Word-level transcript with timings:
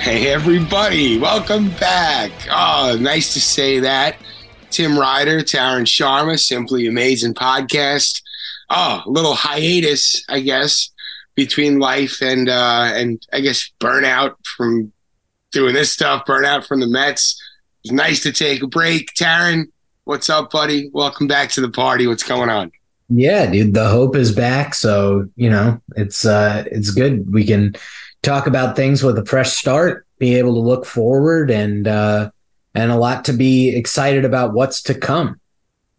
Hey, 0.00 0.28
everybody, 0.28 1.18
welcome 1.18 1.68
back. 1.72 2.32
Oh, 2.50 2.96
nice 2.98 3.34
to 3.34 3.40
say 3.40 3.80
that. 3.80 4.16
Tim 4.70 4.98
Ryder, 4.98 5.40
Tarun 5.40 5.82
Sharma, 5.82 6.40
Simply 6.40 6.86
Amazing 6.86 7.34
podcast. 7.34 8.22
Oh, 8.70 9.02
a 9.04 9.10
little 9.10 9.34
hiatus, 9.34 10.24
I 10.26 10.40
guess, 10.40 10.90
between 11.34 11.80
life 11.80 12.22
and, 12.22 12.48
uh, 12.48 12.92
and 12.94 13.20
I 13.30 13.40
guess 13.40 13.70
burnout 13.78 14.36
from 14.56 14.90
doing 15.52 15.74
this 15.74 15.92
stuff, 15.92 16.24
burnout 16.24 16.66
from 16.66 16.80
the 16.80 16.88
Mets. 16.88 17.38
It's 17.84 17.92
nice 17.92 18.22
to 18.22 18.32
take 18.32 18.62
a 18.62 18.66
break. 18.66 19.12
Tarun, 19.14 19.66
what's 20.04 20.30
up, 20.30 20.50
buddy? 20.50 20.88
Welcome 20.94 21.26
back 21.26 21.50
to 21.50 21.60
the 21.60 21.70
party. 21.70 22.06
What's 22.06 22.24
going 22.24 22.48
on? 22.48 22.72
Yeah, 23.10 23.50
dude, 23.50 23.74
the 23.74 23.88
hope 23.88 24.16
is 24.16 24.32
back. 24.32 24.74
So, 24.74 25.28
you 25.36 25.50
know, 25.50 25.78
it's 25.96 26.24
uh 26.24 26.64
it's 26.70 26.90
good. 26.90 27.30
We 27.30 27.44
can 27.44 27.74
talk 28.22 28.46
about 28.46 28.76
things 28.76 29.02
with 29.02 29.18
a 29.18 29.24
fresh 29.24 29.52
start, 29.52 30.06
be 30.18 30.36
able 30.36 30.54
to 30.54 30.60
look 30.60 30.86
forward 30.86 31.50
and 31.50 31.88
uh 31.88 32.30
and 32.74 32.90
a 32.90 32.96
lot 32.96 33.24
to 33.24 33.32
be 33.32 33.74
excited 33.74 34.24
about 34.24 34.52
what's 34.52 34.82
to 34.82 34.94
come. 34.94 35.40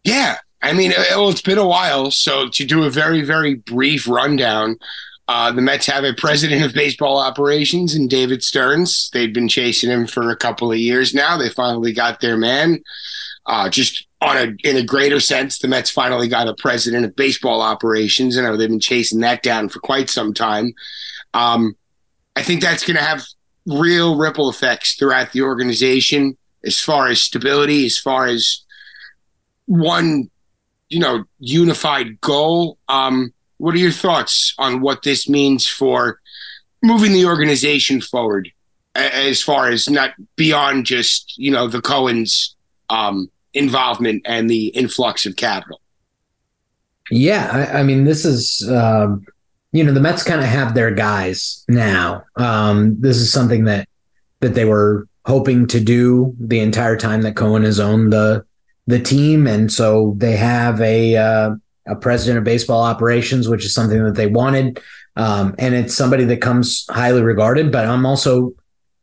Yeah. 0.04 0.38
I 0.62 0.72
mean, 0.72 0.92
well, 1.10 1.28
it's 1.28 1.42
been 1.42 1.58
a 1.58 1.66
while. 1.66 2.10
So 2.10 2.48
to 2.48 2.64
do 2.64 2.84
a 2.84 2.90
very, 2.90 3.22
very 3.22 3.54
brief 3.54 4.08
rundown, 4.08 4.78
uh, 5.28 5.52
the 5.52 5.62
Mets 5.62 5.86
have 5.86 6.04
a 6.04 6.14
president 6.14 6.64
of 6.64 6.72
baseball 6.72 7.18
operations 7.18 7.94
in 7.94 8.08
David 8.08 8.42
Stearns. 8.42 9.10
They've 9.12 9.32
been 9.32 9.48
chasing 9.48 9.90
him 9.90 10.06
for 10.06 10.30
a 10.30 10.36
couple 10.36 10.70
of 10.70 10.78
years 10.78 11.14
now. 11.14 11.36
They 11.36 11.48
finally 11.48 11.92
got 11.92 12.20
their 12.20 12.36
man. 12.36 12.82
Uh, 13.46 13.68
just 13.68 14.06
on 14.20 14.36
a 14.36 14.68
in 14.68 14.76
a 14.76 14.84
greater 14.84 15.18
sense, 15.18 15.58
the 15.58 15.68
Mets 15.68 15.90
finally 15.90 16.28
got 16.28 16.48
a 16.48 16.54
president 16.54 17.04
of 17.04 17.16
baseball 17.16 17.60
operations. 17.60 18.36
and 18.36 18.46
they've 18.46 18.68
been 18.68 18.78
chasing 18.78 19.20
that 19.20 19.42
down 19.42 19.68
for 19.68 19.80
quite 19.80 20.10
some 20.10 20.32
time. 20.32 20.74
Um, 21.34 21.76
I 22.36 22.42
think 22.42 22.60
that's 22.60 22.84
going 22.84 22.96
to 22.96 23.02
have 23.02 23.24
real 23.66 24.16
ripple 24.16 24.48
effects 24.50 24.94
throughout 24.94 25.32
the 25.32 25.42
organization 25.42 26.36
as 26.64 26.80
far 26.80 27.08
as 27.08 27.22
stability, 27.22 27.86
as 27.86 27.98
far 27.98 28.26
as 28.26 28.62
one, 29.66 30.30
you 30.88 30.98
know, 30.98 31.24
unified 31.38 32.20
goal. 32.20 32.78
Um, 32.88 33.32
what 33.58 33.74
are 33.74 33.78
your 33.78 33.92
thoughts 33.92 34.54
on 34.58 34.80
what 34.80 35.02
this 35.02 35.28
means 35.28 35.66
for 35.66 36.20
moving 36.82 37.12
the 37.12 37.26
organization 37.26 38.00
forward, 38.00 38.50
as 38.94 39.42
far 39.42 39.68
as 39.70 39.88
not 39.88 40.10
beyond 40.36 40.84
just 40.84 41.38
you 41.38 41.50
know 41.50 41.68
the 41.68 41.80
Cohens' 41.80 42.54
um, 42.90 43.30
involvement 43.54 44.22
and 44.24 44.50
the 44.50 44.68
influx 44.68 45.26
of 45.26 45.36
capital? 45.36 45.80
Yeah, 47.10 47.68
I, 47.72 47.80
I 47.80 47.82
mean, 47.82 48.04
this 48.04 48.24
is 48.24 48.68
um, 48.68 49.26
you 49.72 49.82
know 49.82 49.92
the 49.92 50.00
Mets 50.00 50.22
kind 50.22 50.40
of 50.40 50.46
have 50.46 50.74
their 50.74 50.90
guys 50.90 51.64
now. 51.68 52.24
Um, 52.36 53.00
this 53.00 53.16
is 53.16 53.32
something 53.32 53.64
that 53.64 53.88
that 54.40 54.54
they 54.54 54.64
were 54.64 55.08
hoping 55.24 55.66
to 55.68 55.80
do 55.80 56.34
the 56.38 56.60
entire 56.60 56.96
time 56.96 57.22
that 57.22 57.36
Cohen 57.36 57.64
has 57.64 57.80
owned 57.80 58.12
the 58.12 58.44
the 58.86 58.98
team, 58.98 59.46
and 59.46 59.72
so 59.72 60.14
they 60.18 60.36
have 60.36 60.80
a 60.80 61.16
uh, 61.16 61.50
a 61.86 61.96
president 61.96 62.38
of 62.38 62.44
baseball 62.44 62.82
operations, 62.82 63.48
which 63.48 63.64
is 63.64 63.74
something 63.74 64.04
that 64.04 64.14
they 64.14 64.26
wanted, 64.26 64.80
um, 65.16 65.54
and 65.58 65.74
it's 65.74 65.94
somebody 65.94 66.24
that 66.24 66.42
comes 66.42 66.86
highly 66.90 67.22
regarded. 67.22 67.72
But 67.72 67.86
I'm 67.86 68.04
also 68.04 68.52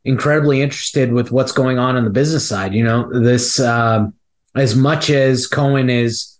incredibly 0.05 0.61
interested 0.61 1.11
with 1.11 1.31
what's 1.31 1.51
going 1.51 1.79
on 1.79 1.95
on 1.95 2.03
the 2.03 2.09
business 2.09 2.47
side. 2.47 2.73
You 2.73 2.83
know, 2.83 3.09
this 3.21 3.59
uh, 3.59 4.07
as 4.55 4.75
much 4.75 5.09
as 5.09 5.47
Cohen 5.47 5.89
is 5.89 6.37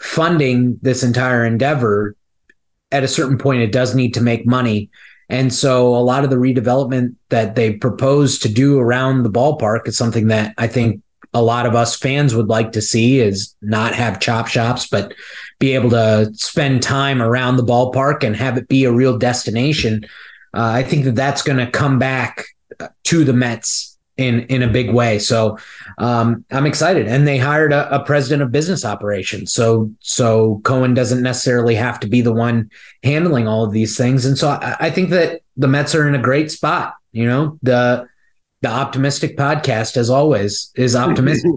funding 0.00 0.78
this 0.82 1.02
entire 1.02 1.44
endeavor, 1.44 2.16
at 2.92 3.04
a 3.04 3.08
certain 3.08 3.38
point, 3.38 3.62
it 3.62 3.72
does 3.72 3.94
need 3.94 4.14
to 4.14 4.20
make 4.20 4.46
money. 4.46 4.90
And 5.28 5.52
so 5.54 5.94
a 5.94 5.98
lot 5.98 6.24
of 6.24 6.30
the 6.30 6.36
redevelopment 6.36 7.14
that 7.28 7.54
they 7.54 7.74
propose 7.74 8.38
to 8.40 8.48
do 8.48 8.78
around 8.78 9.22
the 9.22 9.30
ballpark 9.30 9.86
is 9.86 9.96
something 9.96 10.26
that 10.28 10.54
I 10.58 10.66
think 10.66 11.02
a 11.32 11.42
lot 11.42 11.66
of 11.66 11.76
us 11.76 11.96
fans 11.96 12.34
would 12.34 12.48
like 12.48 12.72
to 12.72 12.82
see 12.82 13.20
is 13.20 13.54
not 13.62 13.94
have 13.94 14.18
chop 14.18 14.48
shops, 14.48 14.88
but 14.88 15.14
be 15.60 15.74
able 15.74 15.90
to 15.90 16.30
spend 16.34 16.82
time 16.82 17.22
around 17.22 17.56
the 17.56 17.62
ballpark 17.62 18.24
and 18.24 18.34
have 18.34 18.56
it 18.56 18.66
be 18.66 18.84
a 18.84 18.92
real 18.92 19.16
destination. 19.16 20.04
Uh, 20.52 20.72
I 20.74 20.82
think 20.82 21.04
that 21.04 21.14
that's 21.14 21.42
going 21.42 21.64
to 21.64 21.70
come 21.70 22.00
back 22.00 22.44
to 23.04 23.24
the 23.24 23.32
Mets 23.32 23.89
in 24.20 24.42
in 24.42 24.62
a 24.62 24.68
big 24.68 24.92
way. 24.92 25.18
So 25.18 25.58
um, 25.98 26.44
I'm 26.50 26.66
excited, 26.66 27.08
and 27.08 27.26
they 27.26 27.38
hired 27.38 27.72
a, 27.72 27.92
a, 27.94 28.04
president 28.04 28.42
of 28.42 28.52
business 28.52 28.84
operations. 28.84 29.52
So 29.52 29.90
so 30.00 30.60
Cohen 30.64 30.94
doesn't 30.94 31.22
necessarily 31.22 31.74
have 31.74 31.98
to 32.00 32.06
be 32.06 32.20
the 32.20 32.32
one 32.32 32.70
handling 33.02 33.48
all 33.48 33.64
of 33.64 33.72
these 33.72 33.96
things, 33.96 34.26
and 34.26 34.36
so 34.36 34.48
I, 34.48 34.76
I 34.78 34.90
think 34.90 35.10
that 35.10 35.40
the 35.56 35.68
Mets 35.68 35.94
are 35.94 36.06
in 36.06 36.14
a 36.14 36.22
great 36.22 36.50
spot. 36.50 36.94
You 37.12 37.26
know 37.26 37.58
the 37.62 38.06
the 38.60 38.68
optimistic 38.68 39.38
podcast, 39.38 39.96
as 39.96 40.10
always, 40.10 40.70
is 40.76 40.94
optimistic. 40.94 41.52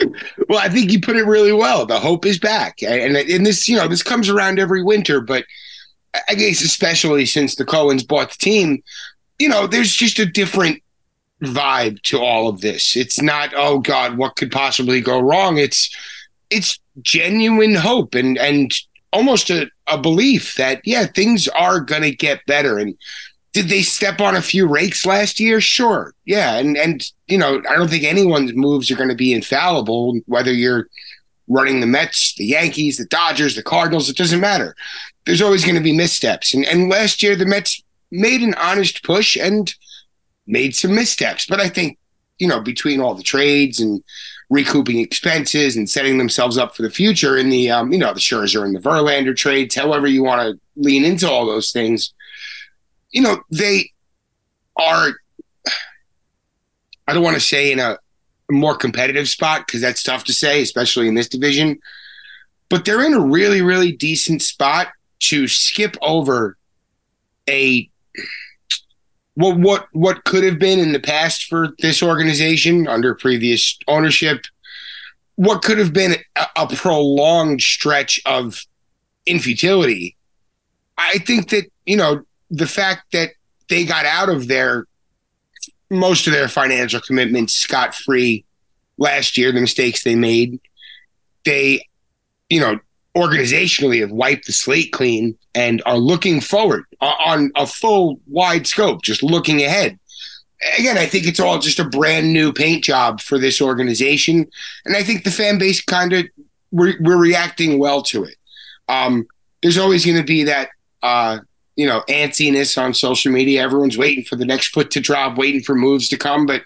well, 0.48 0.58
I 0.58 0.68
think 0.68 0.90
you 0.90 1.00
put 1.00 1.16
it 1.16 1.24
really 1.24 1.52
well. 1.52 1.86
The 1.86 2.00
hope 2.00 2.26
is 2.26 2.38
back, 2.38 2.82
and 2.82 3.16
and 3.16 3.46
this 3.46 3.68
you 3.68 3.76
know 3.76 3.86
this 3.86 4.02
comes 4.02 4.28
around 4.28 4.58
every 4.58 4.82
winter, 4.82 5.20
but 5.20 5.44
I 6.28 6.34
guess 6.34 6.62
especially 6.62 7.26
since 7.26 7.54
the 7.54 7.64
Cohens 7.64 8.06
bought 8.06 8.30
the 8.30 8.38
team, 8.38 8.82
you 9.38 9.48
know, 9.48 9.66
there's 9.66 9.94
just 9.94 10.18
a 10.18 10.26
different 10.26 10.82
vibe 11.42 12.02
to 12.02 12.18
all 12.18 12.48
of 12.48 12.60
this. 12.60 12.96
It's 12.96 13.20
not, 13.20 13.52
oh 13.54 13.78
God, 13.78 14.16
what 14.16 14.36
could 14.36 14.50
possibly 14.50 15.00
go 15.00 15.20
wrong? 15.20 15.58
It's 15.58 15.94
it's 16.50 16.78
genuine 17.02 17.74
hope 17.74 18.14
and 18.14 18.38
and 18.38 18.74
almost 19.12 19.50
a, 19.50 19.70
a 19.86 19.98
belief 19.98 20.56
that 20.56 20.80
yeah, 20.84 21.06
things 21.06 21.48
are 21.48 21.80
gonna 21.80 22.10
get 22.10 22.44
better. 22.46 22.78
And 22.78 22.96
did 23.52 23.68
they 23.68 23.82
step 23.82 24.20
on 24.20 24.36
a 24.36 24.42
few 24.42 24.66
rakes 24.66 25.06
last 25.06 25.40
year? 25.40 25.60
Sure. 25.60 26.14
Yeah. 26.24 26.58
And 26.58 26.76
and 26.76 27.08
you 27.26 27.38
know, 27.38 27.62
I 27.68 27.76
don't 27.76 27.88
think 27.88 28.04
anyone's 28.04 28.54
moves 28.54 28.90
are 28.90 28.96
gonna 28.96 29.14
be 29.14 29.32
infallible, 29.32 30.20
whether 30.26 30.52
you're 30.52 30.88
running 31.48 31.80
the 31.80 31.86
Mets, 31.86 32.34
the 32.34 32.44
Yankees, 32.44 32.98
the 32.98 33.06
Dodgers, 33.06 33.56
the 33.56 33.62
Cardinals, 33.62 34.08
it 34.08 34.16
doesn't 34.16 34.40
matter. 34.40 34.76
There's 35.24 35.42
always 35.42 35.64
going 35.64 35.76
to 35.76 35.80
be 35.82 35.96
missteps. 35.96 36.54
And 36.54 36.64
and 36.66 36.88
last 36.88 37.22
year 37.22 37.36
the 37.36 37.46
Mets 37.46 37.82
made 38.10 38.42
an 38.42 38.54
honest 38.54 39.02
push 39.02 39.36
and 39.36 39.74
made 40.48 40.74
some 40.74 40.94
missteps. 40.94 41.46
But 41.46 41.60
I 41.60 41.68
think, 41.68 41.98
you 42.38 42.48
know, 42.48 42.60
between 42.60 43.00
all 43.00 43.14
the 43.14 43.22
trades 43.22 43.78
and 43.80 44.02
recouping 44.50 44.98
expenses 44.98 45.76
and 45.76 45.88
setting 45.88 46.18
themselves 46.18 46.56
up 46.56 46.74
for 46.74 46.82
the 46.82 46.90
future 46.90 47.36
in 47.36 47.50
the, 47.50 47.70
um, 47.70 47.92
you 47.92 47.98
know, 47.98 48.12
the 48.12 48.20
Scherzer 48.20 48.64
and 48.64 48.74
the 48.74 48.80
Verlander 48.80 49.36
trades, 49.36 49.74
however 49.74 50.06
you 50.06 50.24
want 50.24 50.40
to 50.40 50.58
lean 50.76 51.04
into 51.04 51.30
all 51.30 51.46
those 51.46 51.70
things, 51.70 52.14
you 53.10 53.20
know, 53.20 53.38
they 53.50 53.92
are, 54.76 55.12
I 57.06 57.12
don't 57.12 57.22
want 57.22 57.36
to 57.36 57.40
say 57.40 57.72
in 57.72 57.78
a 57.78 57.98
more 58.50 58.76
competitive 58.76 59.28
spot 59.28 59.66
because 59.66 59.82
that's 59.82 60.02
tough 60.02 60.24
to 60.24 60.32
say, 60.32 60.62
especially 60.62 61.08
in 61.08 61.14
this 61.14 61.28
division, 61.28 61.78
but 62.70 62.84
they're 62.84 63.04
in 63.04 63.14
a 63.14 63.20
really, 63.20 63.60
really 63.60 63.92
decent 63.92 64.42
spot 64.42 64.88
to 65.20 65.46
skip 65.46 65.96
over 66.00 66.56
a 67.48 67.90
what 69.38 69.58
what 69.58 69.86
what 69.92 70.24
could 70.24 70.44
have 70.44 70.58
been 70.58 70.78
in 70.78 70.92
the 70.92 71.00
past 71.00 71.44
for 71.44 71.68
this 71.78 72.02
organization 72.02 72.88
under 72.88 73.14
previous 73.14 73.78
ownership? 73.86 74.44
What 75.36 75.62
could 75.62 75.78
have 75.78 75.92
been 75.92 76.16
a, 76.36 76.46
a 76.56 76.66
prolonged 76.66 77.62
stretch 77.62 78.20
of 78.26 78.64
infutility 79.28 80.14
i 80.96 81.18
think 81.18 81.50
that 81.50 81.70
you 81.86 81.96
know 81.96 82.22
the 82.50 82.66
fact 82.66 83.12
that 83.12 83.30
they 83.68 83.84
got 83.84 84.06
out 84.06 84.28
of 84.28 84.48
their 84.48 84.86
most 85.90 86.26
of 86.26 86.32
their 86.32 86.48
financial 86.48 87.00
commitments 87.00 87.54
scot 87.54 87.94
free 87.94 88.44
last 88.96 89.36
year 89.36 89.52
the 89.52 89.60
mistakes 89.60 90.02
they 90.02 90.14
made 90.14 90.58
they 91.44 91.86
you 92.48 92.60
know 92.60 92.78
organizationally 93.16 94.00
have 94.00 94.10
wiped 94.10 94.46
the 94.46 94.52
slate 94.52 94.92
clean 94.92 95.36
and 95.54 95.82
are 95.86 95.98
looking 95.98 96.40
forward 96.40 96.84
on 97.00 97.50
a 97.56 97.66
full 97.66 98.20
wide 98.26 98.66
scope, 98.66 99.02
just 99.02 99.22
looking 99.22 99.62
ahead. 99.62 99.98
again, 100.78 100.98
I 100.98 101.06
think 101.06 101.26
it's 101.26 101.40
all 101.40 101.58
just 101.58 101.78
a 101.78 101.84
brand 101.84 102.32
new 102.32 102.52
paint 102.52 102.84
job 102.84 103.20
for 103.20 103.38
this 103.38 103.60
organization, 103.60 104.46
and 104.84 104.96
I 104.96 105.02
think 105.02 105.24
the 105.24 105.30
fan 105.30 105.58
base 105.58 105.80
kind 105.80 106.12
of 106.12 106.26
we're, 106.70 106.94
we're 107.00 107.18
reacting 107.18 107.78
well 107.78 108.02
to 108.02 108.24
it. 108.24 108.36
Um, 108.88 109.26
there's 109.62 109.78
always 109.78 110.04
going 110.04 110.18
to 110.18 110.24
be 110.24 110.44
that 110.44 110.70
uh, 111.02 111.38
you 111.76 111.86
know 111.86 112.02
antsiness 112.08 112.80
on 112.80 112.92
social 112.94 113.32
media. 113.32 113.62
Everyone's 113.62 113.98
waiting 113.98 114.24
for 114.24 114.36
the 114.36 114.44
next 114.44 114.68
foot 114.68 114.90
to 114.92 115.00
drop, 115.00 115.38
waiting 115.38 115.62
for 115.62 115.74
moves 115.74 116.08
to 116.08 116.16
come, 116.16 116.44
but 116.46 116.62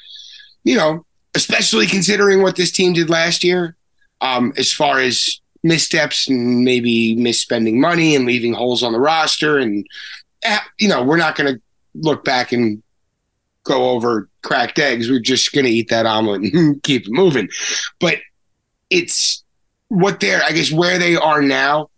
you 0.64 0.76
know, 0.76 1.04
especially 1.34 1.86
considering 1.86 2.42
what 2.42 2.56
this 2.56 2.72
team 2.72 2.92
did 2.92 3.10
last 3.10 3.44
year, 3.44 3.76
um, 4.20 4.52
as 4.56 4.72
far 4.72 5.00
as 5.00 5.40
missteps 5.62 6.28
and 6.28 6.64
maybe 6.64 7.16
misspending 7.16 7.74
money 7.74 8.16
and 8.16 8.26
leaving 8.26 8.52
holes 8.52 8.82
on 8.82 8.92
the 8.92 9.00
roster, 9.00 9.58
and 9.58 9.86
eh, 10.42 10.58
you 10.78 10.88
know, 10.88 11.02
we're 11.02 11.16
not 11.16 11.36
going 11.36 11.54
to 11.54 11.60
look 11.94 12.24
back 12.24 12.52
and 12.52 12.82
go 13.64 13.90
over 13.90 14.28
cracked 14.42 14.78
eggs. 14.78 15.10
We're 15.10 15.20
just 15.20 15.52
going 15.52 15.66
to 15.66 15.70
eat 15.70 15.88
that 15.90 16.06
omelet 16.06 16.42
and 16.42 16.82
keep 16.82 17.08
moving. 17.08 17.48
But 18.00 18.18
it's 18.90 19.42
what 19.88 20.20
they're, 20.20 20.42
I 20.42 20.52
guess, 20.52 20.72
where 20.72 20.98
they 20.98 21.16
are 21.16 21.42
now. 21.42 21.90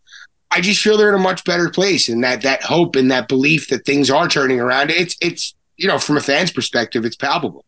I 0.51 0.61
just 0.61 0.83
feel 0.83 0.97
they're 0.97 1.09
in 1.09 1.15
a 1.17 1.19
much 1.19 1.45
better 1.45 1.69
place, 1.69 2.09
and 2.09 2.23
that 2.23 2.43
that 2.43 2.63
hope 2.63 2.95
and 2.95 3.11
that 3.11 3.27
belief 3.27 3.69
that 3.69 3.85
things 3.85 4.09
are 4.09 4.29
turning 4.29 4.61
around. 4.61 4.91
It's 4.91 5.17
it's 5.21 5.53
you 5.77 5.89
know 5.89 5.99
from 5.99 6.17
a 6.17 6.21
fan's 6.21 6.53
perspective, 6.53 7.05
it's 7.05 7.17
palpable. 7.17 7.65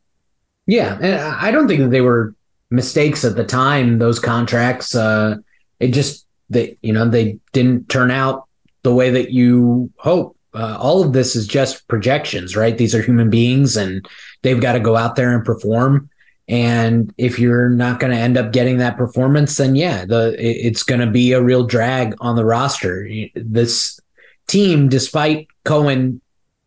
Yeah, 0.66 0.96
and 1.00 1.20
I 1.20 1.50
don't 1.50 1.66
think 1.66 1.80
that 1.80 1.90
they 1.90 2.00
were 2.00 2.34
mistakes 2.70 3.24
at 3.24 3.34
the 3.34 3.44
time. 3.44 3.98
Those 3.98 4.20
contracts, 4.20 4.94
uh, 4.94 5.36
it 5.80 5.88
just 5.88 6.26
that 6.50 6.76
you 6.82 6.92
know 6.92 7.08
they 7.08 7.38
didn't 7.52 7.88
turn 7.88 8.10
out 8.10 8.48
the 8.82 8.94
way 8.94 9.10
that 9.10 9.30
you 9.30 9.90
hope 9.96 10.36
uh, 10.54 10.76
all 10.80 11.04
of 11.04 11.12
this 11.12 11.36
is 11.36 11.46
just 11.46 11.86
projections, 11.86 12.56
right? 12.56 12.78
These 12.78 12.94
are 12.94 13.02
human 13.02 13.28
beings 13.28 13.76
and 13.76 14.08
they've 14.42 14.60
got 14.60 14.72
to 14.72 14.80
go 14.80 14.96
out 14.96 15.14
there 15.14 15.34
and 15.34 15.44
perform. 15.44 16.08
And 16.48 17.12
if 17.18 17.38
you're 17.38 17.68
not 17.68 18.00
going 18.00 18.12
to 18.12 18.18
end 18.18 18.38
up 18.38 18.52
getting 18.52 18.78
that 18.78 18.96
performance, 18.96 19.56
then 19.56 19.74
yeah, 19.74 20.04
the 20.04 20.34
it's 20.38 20.82
going 20.82 21.00
to 21.00 21.10
be 21.10 21.32
a 21.32 21.42
real 21.42 21.64
drag 21.64 22.14
on 22.20 22.36
the 22.36 22.44
roster. 22.44 23.08
This 23.34 24.00
team, 24.46 24.88
despite 24.88 25.48
Cohen 25.64 26.20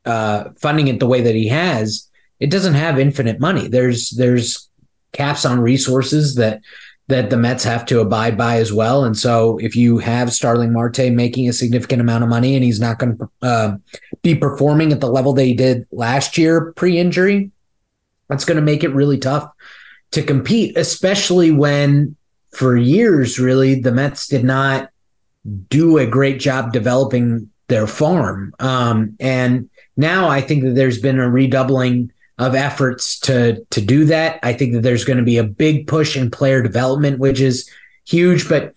uh, 0.06 0.50
funding 0.60 0.90
it 0.90 1.00
the 1.00 1.08
way 1.08 1.22
that 1.22 1.36
he 1.36 1.48
has, 1.48 2.10
it 2.40 2.52
doesn't 2.52 2.74
have 2.74 3.00
infinite 3.00 3.40
money. 3.40 3.70
There's 3.70 4.10
there's 4.12 4.70
caps 5.14 5.46
on 5.46 5.62
resources 5.62 6.36
that 6.36 6.62
that 7.10 7.32
the 7.32 7.38
Mets 7.38 7.64
have 7.64 7.88
to 7.88 8.02
abide 8.02 8.38
by 8.38 8.58
as 8.58 8.72
well. 8.72 9.04
And 9.04 9.18
so 9.18 9.58
if 9.58 9.76
you 9.76 9.98
have 9.98 10.32
Starling 10.32 10.72
Marte 10.72 11.12
making 11.12 11.50
a 11.50 11.54
significant 11.54 12.02
amount 12.02 12.24
of 12.24 12.30
money 12.30 12.54
and 12.54 12.64
he's 12.64 12.80
not 12.80 13.00
going 13.00 13.18
to 13.18 13.30
uh, 13.42 13.78
be 14.22 14.36
performing 14.36 14.92
at 14.92 15.02
the 15.02 15.10
level 15.10 15.34
they 15.34 15.54
did 15.54 15.88
last 15.92 16.38
year 16.38 16.72
pre 16.74 17.00
injury, 17.00 17.50
that's 18.28 18.46
going 18.46 18.58
to 18.58 18.62
make 18.62 18.84
it 18.84 18.94
really 18.94 19.18
tough 19.18 19.52
to 20.12 20.22
compete, 20.22 20.78
especially 20.78 21.50
when 21.50 22.16
for 22.52 22.78
years, 22.78 23.40
really, 23.40 23.82
the 23.82 23.92
Mets 23.92 24.28
did 24.28 24.44
not 24.44 24.92
do 25.70 25.98
a 25.98 26.06
great 26.06 26.40
job 26.40 26.72
developing 26.74 27.50
their 27.70 27.88
farm. 27.88 28.54
Um, 28.60 29.16
and 29.20 29.68
now 29.98 30.30
I 30.30 30.42
think 30.42 30.64
that 30.64 30.76
there's 30.76 31.00
been 31.00 31.20
a 31.20 31.30
redoubling 31.30 32.12
of 32.40 32.56
efforts 32.56 33.20
to 33.20 33.64
to 33.70 33.82
do 33.82 34.06
that. 34.06 34.40
I 34.42 34.54
think 34.54 34.74
that 34.74 34.82
there's 34.82 35.04
going 35.04 35.18
to 35.18 35.24
be 35.24 35.38
a 35.38 35.44
big 35.44 35.86
push 35.86 36.16
in 36.16 36.32
player 36.32 36.64
development, 36.64 37.20
which 37.20 37.42
is 37.42 37.70
huge. 38.08 38.48
But 38.48 38.74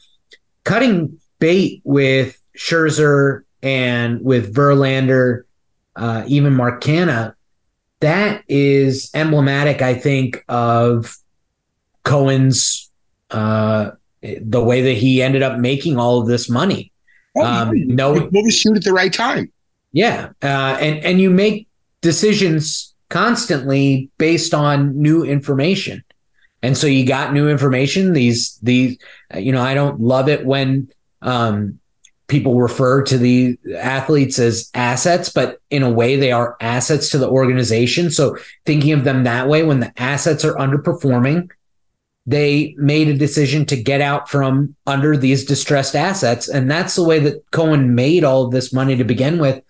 cutting 0.64 1.18
bait 1.38 1.80
with 1.84 2.38
Scherzer 2.58 3.42
and 3.62 4.20
with 4.22 4.52
Verlander, 4.54 5.44
uh, 5.94 6.24
even 6.26 6.54
Mark 6.54 6.82
Canha, 6.82 7.34
that 8.00 8.42
is 8.48 9.10
emblematic, 9.14 9.80
I 9.80 9.94
think, 9.94 10.44
of 10.48 11.16
Cohen's 12.02 12.90
uh, 13.30 13.92
the 14.20 14.62
way 14.62 14.82
that 14.82 14.94
he 14.94 15.22
ended 15.22 15.42
up 15.42 15.58
making 15.58 15.98
all 15.98 16.20
of 16.20 16.26
this 16.26 16.50
money. 16.50 16.90
Oh, 17.36 17.44
um, 17.44 17.70
no, 17.74 18.12
was 18.12 18.54
shoot 18.54 18.76
at 18.76 18.82
the 18.82 18.92
right 18.92 19.12
time? 19.12 19.52
Yeah, 19.92 20.30
uh, 20.42 20.76
and 20.80 20.98
and 21.04 21.20
you 21.20 21.30
make 21.30 21.68
decisions 22.00 22.91
constantly 23.12 24.10
based 24.16 24.54
on 24.54 25.00
new 25.00 25.22
information. 25.22 26.02
And 26.62 26.78
so 26.78 26.86
you 26.86 27.04
got 27.04 27.34
new 27.34 27.48
information. 27.48 28.14
These, 28.14 28.58
these, 28.62 28.96
you 29.36 29.52
know, 29.52 29.60
I 29.60 29.74
don't 29.74 30.00
love 30.00 30.30
it 30.30 30.46
when 30.46 30.88
um, 31.20 31.78
people 32.26 32.58
refer 32.58 33.02
to 33.02 33.18
the 33.18 33.58
athletes 33.76 34.38
as 34.38 34.70
assets, 34.72 35.28
but 35.28 35.60
in 35.68 35.82
a 35.82 35.90
way 35.90 36.16
they 36.16 36.32
are 36.32 36.56
assets 36.60 37.10
to 37.10 37.18
the 37.18 37.28
organization. 37.28 38.10
So 38.10 38.38
thinking 38.64 38.92
of 38.92 39.04
them 39.04 39.24
that 39.24 39.46
way, 39.46 39.62
when 39.62 39.80
the 39.80 39.92
assets 40.00 40.42
are 40.42 40.54
underperforming, 40.54 41.50
they 42.24 42.74
made 42.78 43.08
a 43.08 43.18
decision 43.18 43.66
to 43.66 43.82
get 43.82 44.00
out 44.00 44.30
from 44.30 44.74
under 44.86 45.18
these 45.18 45.44
distressed 45.44 45.94
assets. 45.94 46.48
And 46.48 46.70
that's 46.70 46.94
the 46.94 47.04
way 47.04 47.18
that 47.18 47.42
Cohen 47.50 47.94
made 47.94 48.24
all 48.24 48.48
this 48.48 48.72
money 48.72 48.96
to 48.96 49.04
begin 49.04 49.38
with. 49.38 49.62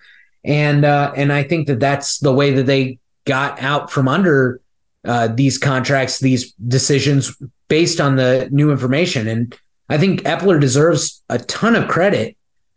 And, 0.45 0.85
uh, 0.85 1.13
and 1.17 1.33
I 1.33 1.43
think 1.43 1.67
that 1.67 1.81
that's 1.81 2.19
the 2.19 2.33
way 2.33 2.53
that 2.53 2.67
they 2.67 2.99
got 3.25 3.61
out 3.63 3.91
from 3.91 4.09
under 4.09 4.61
uh, 5.05 5.29
these 5.29 5.59
contracts, 5.59 6.21
these 6.21 6.53
decisions 6.53 7.37
based 7.69 8.01
on 8.01 8.17
the 8.17 8.49
new 8.51 8.71
information. 8.71 9.27
And 9.27 9.59
I 9.89 9.99
think 9.99 10.23
Eppler 10.23 10.61
deserves 10.61 11.23
a 11.29 11.39
ton 11.39 11.75
of 11.75 11.89
credit. 11.89 12.37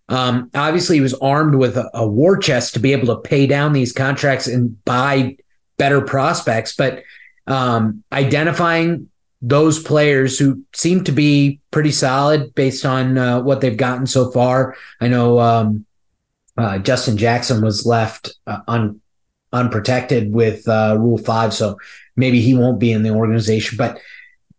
Um, 0.09 0.49
obviously, 0.53 0.97
he 0.97 1.01
was 1.01 1.13
armed 1.15 1.55
with 1.55 1.77
a, 1.77 1.89
a, 1.93 2.07
war 2.07 2.37
chest 2.37 2.73
to 2.75 2.79
be 2.79 2.93
able 2.93 3.07
to 3.07 3.21
pay 3.27 3.47
down 3.47 3.73
these 3.73 3.91
contracts 3.91 4.47
and 4.47 4.83
buy 4.85 5.37
better 5.77 6.01
prospects. 6.01 6.75
But 6.75 7.03
um, 7.47 8.03
identifying 8.11 9.09
those 9.41 9.81
players 9.81 10.39
who 10.39 10.63
seem 10.73 11.03
to 11.03 11.11
be 11.11 11.59
pretty 11.71 11.91
solid 11.91 12.53
based 12.55 12.85
on 12.85 13.17
uh, 13.17 13.41
what 13.41 13.61
they've 13.61 13.77
gotten 13.77 14.07
so 14.07 14.31
far. 14.31 14.75
I 14.99 15.07
know 15.07 15.39
um, 15.39 15.85
uh, 16.57 16.79
Justin 16.79 17.17
Jackson 17.17 17.61
was 17.61 17.85
left 17.85 18.33
uh, 18.47 18.61
on 18.67 19.01
unprotected 19.53 20.31
with 20.31 20.67
uh, 20.67 20.97
Rule 20.99 21.17
Five, 21.17 21.53
so 21.53 21.77
maybe 22.15 22.41
he 22.41 22.53
won't 22.53 22.79
be 22.79 22.91
in 22.91 23.03
the 23.03 23.11
organization. 23.11 23.77
But 23.77 23.99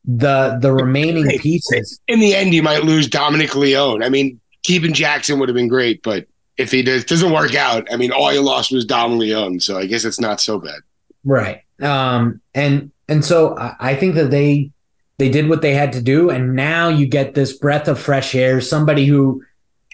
the 0.04 0.58
the 0.60 0.72
remaining 0.72 1.26
pieces 1.38 2.00
in 2.08 2.20
the 2.20 2.34
end, 2.34 2.54
you 2.54 2.62
might 2.62 2.84
lose 2.84 3.08
Dominic 3.08 3.54
Leone. 3.54 4.02
I 4.02 4.08
mean, 4.08 4.40
keeping 4.62 4.92
Jackson 4.92 5.38
would 5.38 5.48
have 5.48 5.56
been 5.56 5.68
great, 5.68 6.02
but 6.02 6.26
if 6.56 6.70
he 6.70 6.82
does, 6.82 7.04
doesn't 7.04 7.32
work 7.32 7.54
out, 7.54 7.86
I 7.92 7.96
mean, 7.96 8.12
all 8.12 8.32
you 8.32 8.40
lost 8.40 8.72
was 8.72 8.84
Dom 8.84 9.18
Leone. 9.18 9.60
So 9.60 9.78
I 9.78 9.86
guess 9.86 10.04
it's 10.04 10.20
not 10.20 10.40
so 10.40 10.58
bad, 10.58 10.80
right? 11.24 11.62
Um, 11.82 12.40
and 12.54 12.90
and 13.08 13.24
so 13.24 13.56
I 13.58 13.94
think 13.94 14.14
that 14.14 14.30
they 14.30 14.70
they 15.18 15.30
did 15.30 15.48
what 15.48 15.62
they 15.62 15.74
had 15.74 15.92
to 15.94 16.02
do, 16.02 16.30
and 16.30 16.54
now 16.54 16.88
you 16.88 17.06
get 17.06 17.34
this 17.34 17.56
breath 17.56 17.88
of 17.88 17.98
fresh 17.98 18.34
air. 18.34 18.60
Somebody 18.60 19.06
who 19.06 19.42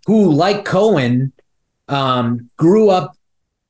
who 0.06 0.32
like 0.32 0.64
Cohen 0.64 1.32
um, 1.88 2.50
grew 2.56 2.90
up 2.90 3.16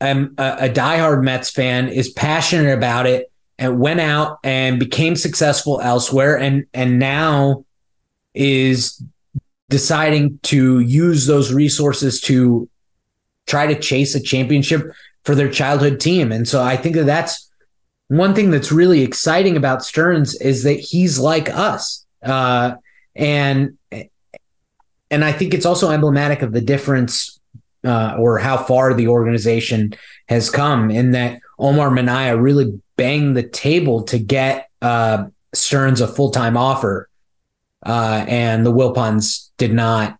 am 0.08 0.34
a, 0.38 0.56
a 0.60 0.68
diehard 0.68 1.22
Mets 1.22 1.50
fan, 1.50 1.88
is 1.88 2.10
passionate 2.10 2.72
about 2.72 3.06
it, 3.06 3.30
and 3.58 3.78
went 3.78 4.00
out 4.00 4.38
and 4.42 4.78
became 4.78 5.16
successful 5.16 5.80
elsewhere, 5.80 6.38
and 6.38 6.64
and 6.74 6.98
now 6.98 7.64
is 8.34 9.02
deciding 9.68 10.38
to 10.42 10.80
use 10.80 11.26
those 11.26 11.52
resources 11.52 12.20
to 12.20 12.68
try 13.46 13.66
to 13.66 13.78
chase 13.78 14.14
a 14.14 14.20
championship 14.20 14.92
for 15.24 15.34
their 15.34 15.50
childhood 15.50 16.00
team. 16.00 16.32
And 16.32 16.46
so 16.46 16.62
I 16.62 16.76
think 16.76 16.94
that 16.96 17.06
that's 17.06 17.50
one 18.08 18.34
thing 18.34 18.50
that's 18.50 18.70
really 18.70 19.02
exciting 19.02 19.56
about 19.56 19.84
Stearns 19.84 20.34
is 20.34 20.64
that 20.64 20.78
he's 20.78 21.18
like 21.18 21.48
us. 21.48 22.04
Uh, 22.22 22.74
and 23.14 23.78
and 25.10 25.24
I 25.24 25.32
think 25.32 25.54
it's 25.54 25.66
also 25.66 25.90
emblematic 25.90 26.42
of 26.42 26.52
the 26.52 26.60
difference 26.60 27.38
uh, 27.84 28.16
or 28.18 28.38
how 28.38 28.56
far 28.56 28.94
the 28.94 29.08
organization 29.08 29.94
has 30.28 30.50
come 30.50 30.90
in 30.90 31.12
that 31.12 31.40
Omar 31.58 31.90
Minaya 31.90 32.36
really 32.36 32.80
banged 32.96 33.36
the 33.36 33.42
table 33.42 34.02
to 34.04 34.18
get 34.18 34.68
uh, 34.80 35.26
Stearns 35.54 36.00
a 36.00 36.08
full 36.08 36.30
time 36.30 36.56
offer, 36.56 37.08
uh, 37.84 38.24
and 38.26 38.64
the 38.64 38.72
Wilpons 38.72 39.50
did 39.58 39.72
not 39.72 40.18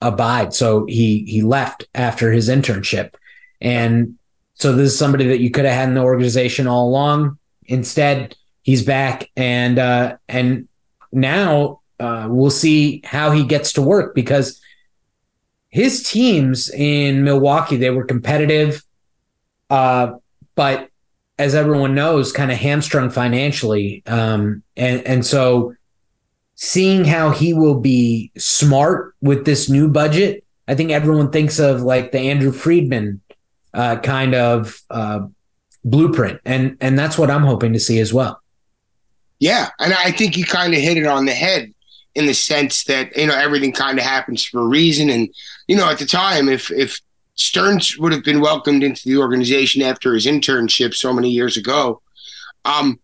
abide. 0.00 0.54
So 0.54 0.86
he 0.86 1.24
he 1.26 1.42
left 1.42 1.88
after 1.94 2.30
his 2.30 2.48
internship, 2.48 3.14
and 3.60 4.16
so 4.54 4.72
this 4.72 4.92
is 4.92 4.98
somebody 4.98 5.26
that 5.28 5.40
you 5.40 5.50
could 5.50 5.64
have 5.64 5.74
had 5.74 5.88
in 5.88 5.94
the 5.94 6.02
organization 6.02 6.66
all 6.66 6.88
along. 6.88 7.38
Instead, 7.66 8.36
he's 8.62 8.84
back, 8.84 9.28
and 9.36 9.78
uh, 9.78 10.16
and 10.28 10.68
now 11.10 11.80
uh, 11.98 12.28
we'll 12.30 12.50
see 12.50 13.00
how 13.04 13.30
he 13.30 13.44
gets 13.44 13.72
to 13.72 13.82
work 13.82 14.14
because 14.14 14.60
his 15.74 16.04
teams 16.04 16.70
in 16.70 17.24
Milwaukee, 17.24 17.74
they 17.76 17.90
were 17.90 18.04
competitive, 18.04 18.80
uh, 19.70 20.12
but 20.54 20.88
as 21.36 21.56
everyone 21.56 21.96
knows, 21.96 22.30
kind 22.30 22.52
of 22.52 22.58
hamstrung 22.58 23.10
financially. 23.10 24.04
Um, 24.06 24.62
and, 24.76 25.04
and 25.04 25.26
so 25.26 25.74
seeing 26.54 27.04
how 27.04 27.30
he 27.30 27.54
will 27.54 27.80
be 27.80 28.30
smart 28.38 29.16
with 29.20 29.46
this 29.46 29.68
new 29.68 29.88
budget, 29.88 30.44
I 30.68 30.76
think 30.76 30.92
everyone 30.92 31.32
thinks 31.32 31.58
of 31.58 31.82
like 31.82 32.12
the 32.12 32.20
Andrew 32.20 32.52
Friedman 32.52 33.20
uh, 33.74 33.96
kind 33.96 34.36
of 34.36 34.80
uh, 34.90 35.26
blueprint, 35.84 36.40
and 36.44 36.76
and 36.80 36.96
that's 36.96 37.18
what 37.18 37.32
I'm 37.32 37.42
hoping 37.42 37.72
to 37.72 37.80
see 37.80 37.98
as 37.98 38.14
well. 38.14 38.40
Yeah, 39.40 39.70
and 39.80 39.92
I 39.92 40.12
think 40.12 40.36
you 40.36 40.44
kind 40.44 40.72
of 40.72 40.78
hit 40.78 40.98
it 40.98 41.06
on 41.06 41.24
the 41.24 41.32
head 41.32 41.73
in 42.14 42.26
the 42.26 42.34
sense 42.34 42.84
that 42.84 43.16
you 43.16 43.26
know 43.26 43.34
everything 43.34 43.72
kind 43.72 43.98
of 43.98 44.04
happens 44.04 44.44
for 44.44 44.60
a 44.60 44.66
reason, 44.66 45.10
and 45.10 45.28
you 45.66 45.76
know 45.76 45.88
at 45.88 45.98
the 45.98 46.06
time, 46.06 46.48
if 46.48 46.70
if 46.70 47.00
Stearns 47.34 47.98
would 47.98 48.12
have 48.12 48.24
been 48.24 48.40
welcomed 48.40 48.82
into 48.82 49.02
the 49.08 49.16
organization 49.16 49.82
after 49.82 50.14
his 50.14 50.26
internship 50.26 50.94
so 50.94 51.12
many 51.12 51.30
years 51.30 51.56
ago, 51.56 52.00
um, 52.64 53.00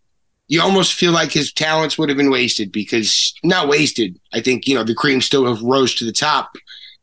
you 0.46 0.60
almost 0.60 0.94
feel 0.94 1.12
like 1.12 1.32
his 1.32 1.52
talents 1.52 1.98
would 1.98 2.08
have 2.08 2.18
been 2.18 2.30
wasted 2.30 2.70
because 2.72 3.34
not 3.42 3.68
wasted. 3.68 4.18
I 4.32 4.40
think 4.40 4.66
you 4.66 4.74
know 4.74 4.84
the 4.84 4.94
cream 4.94 5.20
still 5.20 5.46
have 5.46 5.62
rose 5.62 5.94
to 5.96 6.04
the 6.04 6.12
top. 6.12 6.56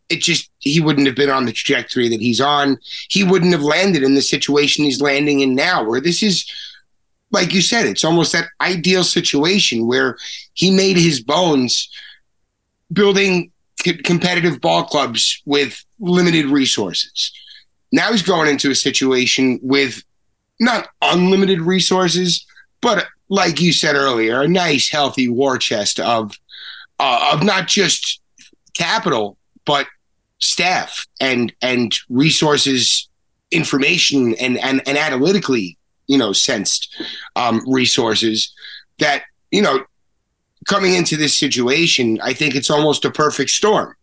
It 0.09 0.21
just 0.21 0.49
he 0.59 0.79
wouldn't 0.79 1.07
have 1.07 1.17
been 1.17 1.29
on 1.29 1.45
the 1.45 1.51
trajectory 1.51 2.07
that 2.09 2.21
he's 2.21 2.39
on. 2.39 2.77
He 3.09 3.25
wouldn't 3.25 3.51
have 3.51 3.63
landed 3.63 4.03
in 4.03 4.15
the 4.15 4.21
situation 4.21 4.85
he's 4.85 5.01
landing 5.01 5.41
in 5.41 5.55
now, 5.55 5.83
where 5.83 5.99
this 5.99 6.23
is 6.23 6.49
like 7.31 7.53
you 7.53 7.61
said, 7.61 7.85
it's 7.85 8.05
almost 8.05 8.31
that 8.31 8.47
ideal 8.61 9.03
situation 9.03 9.85
where 9.85 10.17
he 10.53 10.71
made 10.71 10.97
his 10.97 11.21
bones 11.21 11.89
building 12.91 13.51
c- 13.81 13.97
competitive 13.97 14.61
ball 14.61 14.85
clubs 14.85 15.41
with 15.45 15.83
limited 15.99 16.45
resources. 16.45 17.31
Now 17.91 18.11
he's 18.11 18.21
going 18.21 18.49
into 18.49 18.71
a 18.71 18.75
situation 18.75 19.59
with 19.61 20.03
not 20.59 20.89
unlimited 21.01 21.61
resources, 21.61 22.45
but 22.81 23.07
like 23.29 23.61
you 23.61 23.73
said 23.73 23.95
earlier, 23.95 24.41
a 24.41 24.47
nice, 24.47 24.89
healthy 24.89 25.27
war 25.27 25.57
chest 25.57 25.99
of 25.99 26.33
uh, 26.99 27.31
of 27.33 27.43
not 27.43 27.67
just 27.67 28.21
capital, 28.73 29.37
but 29.65 29.87
staff 30.39 31.05
and 31.19 31.53
and 31.61 31.97
resources, 32.09 33.09
information 33.51 34.35
and 34.35 34.57
and, 34.57 34.81
and 34.87 34.97
analytically, 34.97 35.76
you 36.07 36.17
know, 36.17 36.33
sensed 36.33 36.95
um, 37.35 37.61
resources 37.67 38.53
that 38.99 39.23
you 39.51 39.61
know 39.61 39.85
coming 40.67 40.93
into 40.93 41.17
this 41.17 41.37
situation, 41.37 42.19
I 42.21 42.33
think 42.33 42.53
it's 42.53 42.69
almost 42.69 43.05
a 43.05 43.11
perfect 43.11 43.49
storm. 43.49 43.95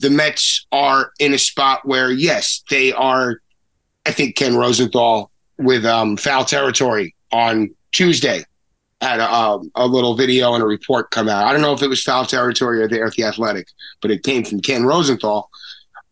The 0.00 0.10
Mets 0.10 0.66
are 0.70 1.12
in 1.18 1.32
a 1.32 1.38
spot 1.38 1.80
where, 1.84 2.10
yes, 2.10 2.62
they 2.70 2.92
are. 2.92 3.40
I 4.06 4.12
think 4.12 4.36
Ken 4.36 4.56
Rosenthal 4.56 5.30
with 5.58 5.84
um, 5.84 6.16
foul 6.16 6.44
territory 6.44 7.14
on 7.32 7.74
Tuesday 7.92 8.44
had 9.00 9.20
a, 9.20 9.32
um, 9.32 9.70
a, 9.74 9.86
little 9.86 10.14
video 10.14 10.54
and 10.54 10.62
a 10.62 10.66
report 10.66 11.10
come 11.10 11.28
out. 11.28 11.46
I 11.46 11.52
don't 11.52 11.62
know 11.62 11.72
if 11.72 11.82
it 11.82 11.88
was 11.88 12.02
foul 12.02 12.24
territory 12.24 12.82
or 12.82 12.88
there 12.88 13.06
at 13.06 13.12
the 13.14 13.24
Athletic, 13.24 13.68
but 14.00 14.10
it 14.10 14.22
came 14.22 14.44
from 14.44 14.60
Ken 14.60 14.84
Rosenthal. 14.84 15.50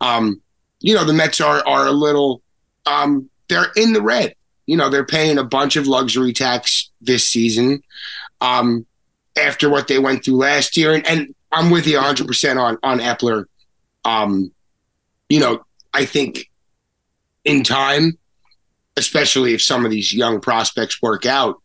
Um, 0.00 0.40
you 0.80 0.94
know, 0.94 1.04
the 1.04 1.12
Mets 1.12 1.40
are 1.40 1.66
are 1.66 1.86
a 1.86 1.92
little 1.92 2.42
um, 2.86 3.30
they're 3.48 3.72
in 3.76 3.92
the 3.92 4.02
red. 4.02 4.34
You 4.66 4.76
know, 4.76 4.90
they're 4.90 5.04
paying 5.04 5.38
a 5.38 5.44
bunch 5.44 5.76
of 5.76 5.87
luxury 5.87 6.32
tax 6.32 6.90
this 7.00 7.26
season 7.26 7.82
um, 8.40 8.87
after 9.38 9.70
what 9.70 9.88
they 9.88 9.99
went 9.99 10.25
through 10.25 10.37
last 10.37 10.76
year. 10.76 10.92
And, 10.92 11.06
and 11.06 11.35
I'm 11.52 11.70
with 11.70 11.87
you 11.87 11.96
100 11.96 12.26
percent 12.26 12.58
on 12.58 12.78
on 12.82 12.99
Eppler. 12.99 13.46
Um, 14.04 14.52
you 15.28 15.40
know, 15.40 15.64
I 15.92 16.04
think 16.04 16.50
in 17.44 17.62
time, 17.62 18.18
especially 18.96 19.54
if 19.54 19.62
some 19.62 19.85
of 19.85 19.90
these 19.90 20.12
young 20.12 20.40
prospects 20.40 21.00
work 21.00 21.26
out, 21.26 21.61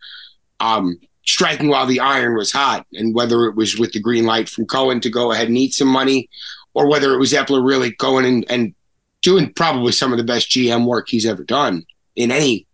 um, 0.59 0.99
striking 1.25 1.67
while 1.67 1.85
the 1.85 1.99
iron 1.99 2.35
was 2.35 2.51
hot, 2.51 2.85
and 2.93 3.13
whether 3.15 3.45
it 3.45 3.55
was 3.55 3.77
with 3.77 3.91
the 3.93 3.99
green 3.99 4.25
light 4.25 4.49
from 4.49 4.65
Cohen 4.65 5.01
to 5.01 5.09
go 5.09 5.31
ahead 5.31 5.47
and 5.47 5.57
eat 5.57 5.73
some 5.73 5.87
money, 5.87 6.29
or 6.73 6.87
whether 6.87 7.13
it 7.13 7.19
was 7.19 7.33
Eppler 7.33 7.65
really 7.65 7.91
going 7.91 8.25
and, 8.25 8.45
and 8.49 8.75
doing 9.21 9.53
probably 9.53 9.91
some 9.91 10.11
of 10.11 10.17
the 10.17 10.23
best 10.23 10.49
GM 10.49 10.85
work 10.85 11.09
he's 11.09 11.25
ever 11.25 11.43
done 11.43 11.85
in 12.15 12.31
any 12.31 12.65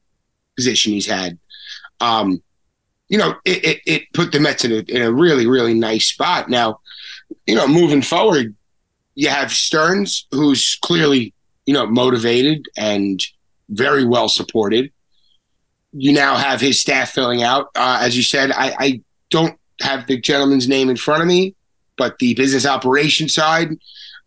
position 0.57 0.91
he's 0.91 1.05
had. 1.05 1.37
Um, 2.01 2.41
you 3.07 3.17
know, 3.17 3.35
it, 3.45 3.63
it, 3.63 3.81
it, 3.85 4.03
put 4.13 4.33
the 4.33 4.39
Mets 4.39 4.65
in 4.65 4.71
a, 4.73 4.79
in 4.79 5.01
a 5.01 5.11
really, 5.11 5.47
really 5.47 5.73
nice 5.73 6.05
spot. 6.05 6.49
Now, 6.49 6.81
you 7.45 7.55
know, 7.55 7.67
moving 7.67 8.01
forward, 8.01 8.53
you 9.15 9.29
have 9.29 9.51
Stearns, 9.51 10.27
who's 10.31 10.75
clearly, 10.81 11.33
you 11.65 11.73
know, 11.73 11.87
motivated 11.87 12.65
and 12.75 13.25
very 13.69 14.05
well 14.05 14.27
supported. 14.27 14.91
You 15.93 16.11
now 16.11 16.35
have 16.35 16.59
his 16.59 16.81
staff 16.81 17.11
filling 17.11 17.43
out. 17.43 17.69
Uh, 17.75 17.99
as 18.01 18.17
you 18.17 18.23
said, 18.23 18.51
I, 18.51 18.75
I 18.77 19.01
don't 19.29 19.57
have 19.81 20.05
the 20.07 20.19
gentleman's 20.19 20.67
name 20.67 20.89
in 20.89 20.97
front 20.97 21.21
of 21.21 21.27
me, 21.27 21.55
but 21.97 22.19
the 22.19 22.33
business 22.33 22.65
operation 22.65 23.29
side, 23.29 23.69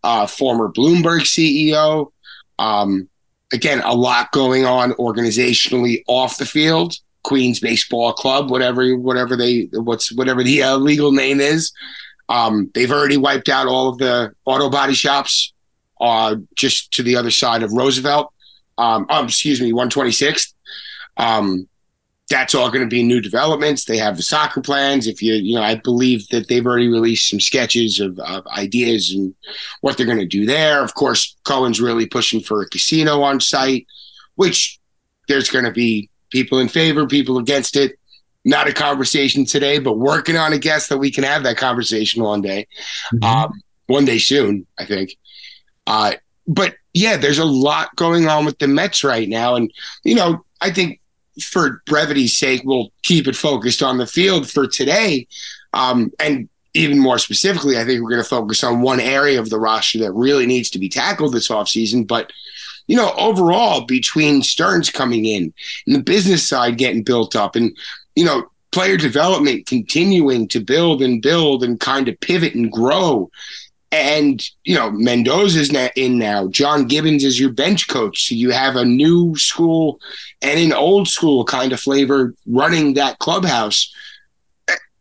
uh, 0.02 0.26
former 0.26 0.68
Bloomberg 0.68 1.20
CEO. 1.20 2.12
Um, 2.58 3.09
again, 3.52 3.80
a 3.84 3.94
lot 3.94 4.32
going 4.32 4.64
on 4.64 4.92
organizationally 4.92 6.02
off 6.06 6.38
the 6.38 6.46
field. 6.46 6.94
Queens 7.22 7.60
Baseball 7.60 8.12
Club, 8.12 8.50
whatever, 8.50 8.96
whatever 8.96 9.36
they, 9.36 9.68
what's 9.72 10.10
whatever 10.12 10.42
the 10.42 10.62
uh, 10.62 10.76
legal 10.76 11.12
name 11.12 11.40
is. 11.40 11.72
Um, 12.28 12.70
they've 12.74 12.90
already 12.90 13.16
wiped 13.16 13.48
out 13.48 13.66
all 13.66 13.88
of 13.88 13.98
the 13.98 14.32
auto 14.44 14.70
body 14.70 14.94
shops, 14.94 15.52
uh, 16.00 16.36
just 16.54 16.92
to 16.92 17.02
the 17.02 17.16
other 17.16 17.30
side 17.30 17.62
of 17.62 17.72
Roosevelt. 17.72 18.32
Um, 18.78 19.06
um 19.10 19.26
excuse 19.26 19.60
me, 19.60 19.72
126th. 19.72 20.54
Um, 21.16 21.68
that's 22.30 22.54
all 22.54 22.70
going 22.70 22.84
to 22.84 22.88
be 22.88 23.02
new 23.02 23.20
developments. 23.20 23.84
They 23.84 23.98
have 23.98 24.16
the 24.16 24.22
soccer 24.22 24.60
plans. 24.60 25.08
If 25.08 25.20
you, 25.20 25.34
you 25.34 25.56
know, 25.56 25.62
I 25.62 25.74
believe 25.74 26.28
that 26.28 26.48
they've 26.48 26.64
already 26.64 26.86
released 26.86 27.28
some 27.28 27.40
sketches 27.40 27.98
of, 27.98 28.18
of 28.20 28.46
ideas 28.46 29.12
and 29.12 29.34
what 29.80 29.96
they're 29.96 30.06
going 30.06 30.18
to 30.18 30.26
do 30.26 30.46
there. 30.46 30.82
Of 30.82 30.94
course, 30.94 31.36
Cohen's 31.42 31.80
really 31.80 32.06
pushing 32.06 32.40
for 32.40 32.62
a 32.62 32.68
casino 32.68 33.22
on 33.22 33.40
site, 33.40 33.86
which 34.36 34.78
there's 35.26 35.50
going 35.50 35.64
to 35.64 35.72
be 35.72 36.08
people 36.30 36.60
in 36.60 36.68
favor, 36.68 37.06
people 37.06 37.36
against 37.36 37.76
it. 37.76 37.98
Not 38.44 38.68
a 38.68 38.72
conversation 38.72 39.44
today, 39.44 39.80
but 39.80 39.98
working 39.98 40.36
on 40.36 40.52
a 40.52 40.58
guest 40.58 40.88
that 40.88 40.98
we 40.98 41.10
can 41.10 41.24
have 41.24 41.42
that 41.42 41.58
conversation 41.58 42.22
one 42.22 42.40
day, 42.40 42.68
mm-hmm. 43.12 43.24
um, 43.24 43.60
one 43.86 44.04
day 44.04 44.18
soon, 44.18 44.66
I 44.78 44.86
think. 44.86 45.16
Uh, 45.86 46.14
but 46.46 46.76
yeah, 46.94 47.16
there's 47.16 47.38
a 47.38 47.44
lot 47.44 47.94
going 47.96 48.28
on 48.28 48.44
with 48.44 48.58
the 48.58 48.68
Mets 48.68 49.04
right 49.04 49.28
now, 49.28 49.56
and 49.56 49.70
you 50.04 50.14
know, 50.14 50.44
I 50.60 50.70
think 50.70 50.99
for 51.42 51.82
brevity's 51.86 52.36
sake, 52.36 52.62
we'll 52.64 52.92
keep 53.02 53.26
it 53.26 53.36
focused 53.36 53.82
on 53.82 53.98
the 53.98 54.06
field 54.06 54.50
for 54.50 54.66
today. 54.66 55.26
Um, 55.72 56.12
and 56.18 56.48
even 56.74 56.98
more 56.98 57.18
specifically, 57.18 57.78
I 57.78 57.84
think 57.84 58.02
we're 58.02 58.10
going 58.10 58.22
to 58.22 58.28
focus 58.28 58.62
on 58.62 58.82
one 58.82 59.00
area 59.00 59.40
of 59.40 59.50
the 59.50 59.58
roster 59.58 59.98
that 60.00 60.12
really 60.12 60.46
needs 60.46 60.70
to 60.70 60.78
be 60.78 60.88
tackled 60.88 61.32
this 61.32 61.48
offseason. 61.48 62.06
But, 62.06 62.32
you 62.86 62.96
know, 62.96 63.12
overall, 63.16 63.86
between 63.86 64.42
Stearns 64.42 64.90
coming 64.90 65.24
in 65.24 65.52
and 65.86 65.96
the 65.96 66.02
business 66.02 66.48
side 66.48 66.78
getting 66.78 67.02
built 67.02 67.34
up 67.34 67.56
and, 67.56 67.76
you 68.14 68.24
know, 68.24 68.50
player 68.72 68.96
development 68.96 69.66
continuing 69.66 70.46
to 70.48 70.60
build 70.60 71.02
and 71.02 71.20
build 71.20 71.64
and 71.64 71.80
kind 71.80 72.08
of 72.08 72.20
pivot 72.20 72.54
and 72.54 72.70
grow 72.70 73.28
and 73.92 74.48
you 74.64 74.74
know 74.74 74.90
Mendoza's 74.90 75.70
in 75.96 76.18
now. 76.18 76.48
John 76.48 76.86
Gibbons 76.86 77.24
is 77.24 77.40
your 77.40 77.52
bench 77.52 77.88
coach, 77.88 78.28
so 78.28 78.34
you 78.34 78.50
have 78.50 78.76
a 78.76 78.84
new 78.84 79.36
school 79.36 80.00
and 80.42 80.58
an 80.58 80.72
old 80.72 81.08
school 81.08 81.44
kind 81.44 81.72
of 81.72 81.80
flavor 81.80 82.34
running 82.46 82.94
that 82.94 83.18
clubhouse. 83.18 83.92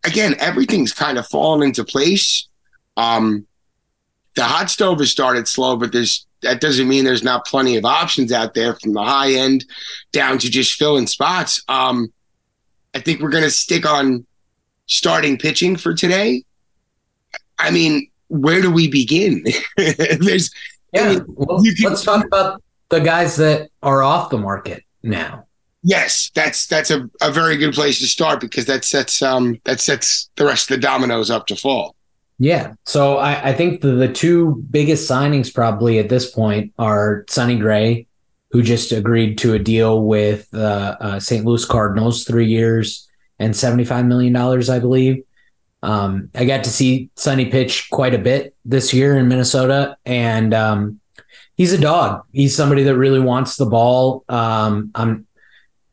Again, 0.03 0.35
everything's 0.39 0.93
kind 0.93 1.17
of 1.17 1.27
fallen 1.27 1.61
into 1.61 1.83
place. 1.83 2.47
Um, 2.97 3.45
the 4.35 4.43
hot 4.43 4.69
stove 4.69 4.99
has 4.99 5.11
started 5.11 5.47
slow, 5.47 5.75
but 5.75 5.91
there's 5.91 6.25
that 6.41 6.61
doesn't 6.61 6.87
mean 6.87 7.03
there's 7.03 7.23
not 7.23 7.45
plenty 7.45 7.75
of 7.75 7.85
options 7.85 8.31
out 8.31 8.53
there 8.53 8.75
from 8.75 8.93
the 8.93 9.03
high 9.03 9.33
end 9.33 9.65
down 10.11 10.37
to 10.39 10.49
just 10.49 10.73
filling 10.73 11.07
spots. 11.07 11.61
Um, 11.67 12.13
I 12.93 12.99
think 12.99 13.21
we're 13.21 13.29
going 13.29 13.43
to 13.43 13.51
stick 13.51 13.85
on 13.85 14.25
starting 14.85 15.37
pitching 15.37 15.75
for 15.75 15.93
today. 15.93 16.43
I 17.59 17.71
mean, 17.71 18.08
where 18.29 18.61
do 18.61 18.71
we 18.71 18.87
begin? 18.87 19.43
There's 19.77 20.51
yeah. 20.93 21.03
I 21.03 21.09
mean, 21.09 21.25
well, 21.27 21.61
can, 21.61 21.73
let's 21.83 22.03
talk 22.03 22.25
about 22.25 22.63
the 22.89 22.99
guys 22.99 23.35
that 23.35 23.69
are 23.83 24.01
off 24.01 24.29
the 24.29 24.37
market 24.37 24.83
now. 25.03 25.45
Yes, 25.83 26.31
that's 26.33 26.67
that's 26.67 26.91
a, 26.91 27.09
a 27.21 27.31
very 27.31 27.57
good 27.57 27.73
place 27.73 27.99
to 27.99 28.07
start 28.07 28.41
because 28.41 28.65
that 28.65 28.83
sets 28.83 29.21
um 29.21 29.59
that 29.65 29.79
sets 29.79 30.29
the 30.35 30.45
rest 30.45 30.69
of 30.69 30.77
the 30.77 30.81
dominoes 30.81 31.29
up 31.29 31.47
to 31.47 31.55
fall. 31.55 31.95
Yeah. 32.39 32.73
So 32.85 33.17
I, 33.17 33.49
I 33.49 33.53
think 33.53 33.81
the, 33.81 33.91
the 33.91 34.11
two 34.11 34.63
biggest 34.71 35.09
signings 35.09 35.53
probably 35.53 35.99
at 35.99 36.07
this 36.07 36.31
point 36.31 36.73
are 36.79 37.25
Sonny 37.29 37.57
Gray, 37.57 38.07
who 38.51 38.63
just 38.63 38.93
agreed 38.93 39.37
to 39.39 39.53
a 39.53 39.59
deal 39.59 40.03
with 40.03 40.47
uh, 40.53 40.95
uh, 41.01 41.19
St. 41.19 41.43
Louis 41.43 41.65
Cardinals, 41.65 42.23
three 42.23 42.47
years 42.47 43.09
and 43.39 43.53
$75 43.53 44.07
million, 44.07 44.35
I 44.35 44.79
believe. 44.79 45.23
Um, 45.81 46.29
I 46.35 46.45
got 46.45 46.63
to 46.65 46.69
see 46.69 47.09
Sonny 47.15 47.45
pitch 47.45 47.89
quite 47.89 48.13
a 48.13 48.17
bit 48.17 48.55
this 48.65 48.93
year 48.93 49.17
in 49.17 49.27
Minnesota, 49.27 49.97
and 50.05 50.53
um, 50.53 50.99
he's 51.55 51.73
a 51.73 51.77
dog. 51.77 52.23
He's 52.33 52.55
somebody 52.55 52.83
that 52.83 52.97
really 52.97 53.19
wants 53.19 53.55
the 53.55 53.65
ball. 53.65 54.23
Um, 54.29 54.91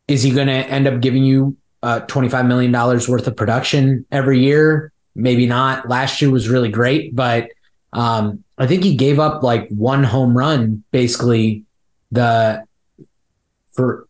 is 0.09 0.23
he 0.23 0.31
going 0.31 0.49
to 0.49 0.53
end 0.53 0.87
up 0.87 1.01
giving 1.01 1.25
you 1.25 1.57
uh, 1.83 2.01
$25 2.07 2.47
million 2.47 2.73
worth 2.73 3.27
of 3.27 3.37
production 3.37 4.07
every 4.11 4.41
year? 4.41 4.93
Maybe 5.15 5.47
not. 5.47 5.89
Last 5.89 6.21
year 6.21 6.31
was 6.31 6.49
really 6.49 6.69
great, 6.69 7.15
but 7.15 7.49
um, 7.93 8.45
I 8.59 8.67
think 8.67 8.85
he 8.85 8.97
gave 8.97 9.19
up 9.19 9.43
like 9.43 9.69
one 9.69 10.05
home 10.05 10.37
run 10.37 10.85
basically 10.91 11.65
the 12.11 12.65
for 13.73 14.06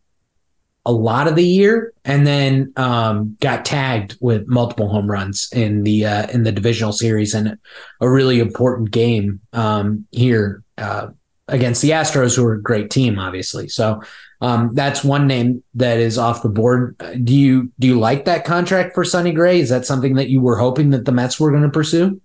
a 0.87 0.91
lot 0.91 1.27
of 1.27 1.35
the 1.35 1.45
year, 1.45 1.93
and 2.05 2.25
then 2.25 2.71
um, 2.77 3.35
got 3.41 3.65
tagged 3.65 4.17
with 4.21 4.47
multiple 4.47 4.87
home 4.87 5.11
runs 5.11 5.49
in 5.51 5.83
the 5.83 6.05
uh, 6.05 6.27
in 6.29 6.43
the 6.43 6.51
divisional 6.51 6.93
series 6.93 7.35
and 7.35 7.57
a 7.99 8.09
really 8.09 8.39
important 8.39 8.89
game 8.89 9.41
um, 9.51 10.07
here 10.11 10.63
uh, 10.77 11.09
against 11.49 11.81
the 11.81 11.89
Astros, 11.89 12.37
who 12.37 12.45
are 12.45 12.53
a 12.53 12.61
great 12.61 12.89
team, 12.89 13.19
obviously. 13.19 13.67
So 13.67 14.01
um, 14.39 14.73
that's 14.73 15.03
one 15.03 15.27
name 15.27 15.61
that 15.75 15.99
is 15.99 16.17
off 16.17 16.41
the 16.41 16.49
board. 16.49 16.95
Do 17.21 17.35
you 17.35 17.69
do 17.79 17.87
you 17.87 17.99
like 17.99 18.23
that 18.23 18.45
contract 18.45 18.95
for 18.95 19.03
Sonny 19.03 19.33
Gray? 19.33 19.59
Is 19.59 19.69
that 19.69 19.85
something 19.85 20.15
that 20.15 20.29
you 20.29 20.39
were 20.39 20.57
hoping 20.57 20.91
that 20.91 21.03
the 21.03 21.11
Mets 21.11 21.37
were 21.37 21.51
going 21.51 21.63
to 21.63 21.69
pursue? 21.69 22.21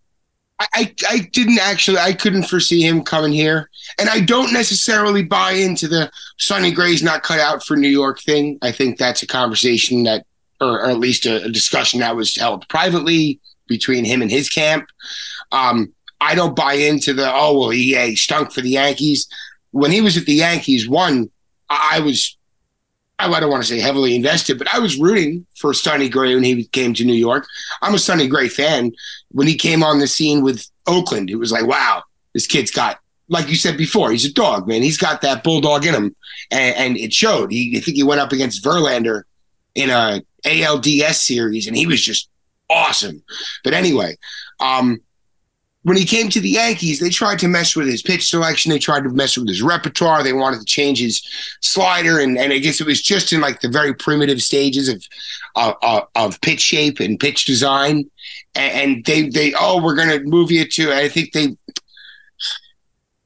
I, 0.74 0.94
I 1.08 1.18
didn't 1.32 1.58
actually 1.60 1.98
I 1.98 2.12
couldn't 2.12 2.44
foresee 2.44 2.82
him 2.82 3.02
coming 3.02 3.32
here. 3.32 3.68
And 3.98 4.08
I 4.08 4.20
don't 4.20 4.52
necessarily 4.52 5.22
buy 5.22 5.52
into 5.52 5.88
the 5.88 6.10
Sonny 6.38 6.70
Gray's 6.70 7.02
not 7.02 7.22
cut 7.22 7.40
out 7.40 7.64
for 7.64 7.76
New 7.76 7.88
York 7.88 8.20
thing. 8.20 8.58
I 8.62 8.72
think 8.72 8.98
that's 8.98 9.22
a 9.22 9.26
conversation 9.26 10.04
that 10.04 10.26
or, 10.60 10.80
or 10.80 10.90
at 10.90 10.98
least 10.98 11.26
a, 11.26 11.44
a, 11.44 11.48
discussion 11.48 12.00
that 12.00 12.16
was 12.16 12.36
held 12.36 12.68
privately 12.68 13.40
between 13.66 14.04
him 14.04 14.22
and 14.22 14.30
his 14.30 14.48
camp. 14.48 14.86
Um, 15.50 15.92
I 16.20 16.34
don't 16.34 16.54
buy 16.54 16.74
into 16.74 17.12
the 17.12 17.30
oh 17.32 17.58
well 17.58 17.70
he, 17.70 17.92
yeah, 17.92 18.06
he 18.06 18.16
stunk 18.16 18.52
for 18.52 18.60
the 18.60 18.70
Yankees. 18.70 19.28
When 19.72 19.90
he 19.90 20.00
was 20.00 20.16
at 20.16 20.26
the 20.26 20.34
Yankees, 20.34 20.88
one, 20.88 21.30
I, 21.68 21.96
I 21.96 22.00
was 22.00 22.36
I 23.30 23.40
don't 23.40 23.50
want 23.50 23.62
to 23.62 23.68
say 23.68 23.80
heavily 23.80 24.14
invested, 24.14 24.58
but 24.58 24.72
I 24.72 24.78
was 24.78 24.98
rooting 24.98 25.46
for 25.56 25.72
Sonny 25.74 26.08
Gray 26.08 26.34
when 26.34 26.44
he 26.44 26.64
came 26.64 26.94
to 26.94 27.04
New 27.04 27.14
York. 27.14 27.46
I'm 27.80 27.94
a 27.94 27.98
Sonny 27.98 28.26
Gray 28.26 28.48
fan. 28.48 28.92
When 29.30 29.46
he 29.46 29.56
came 29.56 29.82
on 29.82 29.98
the 29.98 30.08
scene 30.08 30.42
with 30.42 30.66
Oakland, 30.86 31.30
it 31.30 31.36
was 31.36 31.52
like, 31.52 31.66
wow, 31.66 32.02
this 32.34 32.46
kid's 32.46 32.70
got, 32.70 32.98
like 33.28 33.48
you 33.48 33.56
said 33.56 33.76
before, 33.76 34.10
he's 34.10 34.24
a 34.24 34.32
dog, 34.32 34.66
man. 34.66 34.82
He's 34.82 34.98
got 34.98 35.20
that 35.22 35.44
bulldog 35.44 35.86
in 35.86 35.94
him, 35.94 36.16
and, 36.50 36.76
and 36.76 36.96
it 36.96 37.12
showed. 37.12 37.52
He, 37.52 37.76
I 37.76 37.80
think 37.80 37.96
he 37.96 38.02
went 38.02 38.20
up 38.20 38.32
against 38.32 38.64
Verlander 38.64 39.22
in 39.74 39.90
a 39.90 40.22
ALDS 40.44 41.14
series, 41.14 41.66
and 41.66 41.76
he 41.76 41.86
was 41.86 42.02
just 42.02 42.28
awesome. 42.68 43.22
But 43.64 43.74
anyway, 43.74 44.16
um, 44.60 45.00
when 45.84 45.96
he 45.96 46.04
came 46.04 46.28
to 46.28 46.40
the 46.40 46.50
Yankees, 46.50 47.00
they 47.00 47.08
tried 47.08 47.40
to 47.40 47.48
mess 47.48 47.74
with 47.74 47.88
his 47.88 48.02
pitch 48.02 48.28
selection. 48.28 48.70
They 48.70 48.78
tried 48.78 49.02
to 49.02 49.10
mess 49.10 49.36
with 49.36 49.48
his 49.48 49.62
repertoire. 49.62 50.22
They 50.22 50.32
wanted 50.32 50.60
to 50.60 50.64
change 50.64 51.00
his 51.00 51.22
slider, 51.60 52.20
and, 52.20 52.38
and 52.38 52.52
I 52.52 52.58
guess 52.58 52.80
it 52.80 52.86
was 52.86 53.02
just 53.02 53.32
in 53.32 53.40
like 53.40 53.60
the 53.60 53.68
very 53.68 53.92
primitive 53.92 54.42
stages 54.42 54.88
of 54.88 55.04
uh, 55.56 56.02
of 56.14 56.40
pitch 56.40 56.60
shape 56.60 57.00
and 57.00 57.18
pitch 57.18 57.44
design. 57.44 58.08
And, 58.54 59.04
they 59.04 59.28
they 59.28 59.54
oh 59.58 59.82
we're 59.82 59.96
gonna 59.96 60.20
move 60.20 60.50
you 60.50 60.66
to 60.68 60.92
I 60.92 61.08
think 61.08 61.32
they 61.32 61.56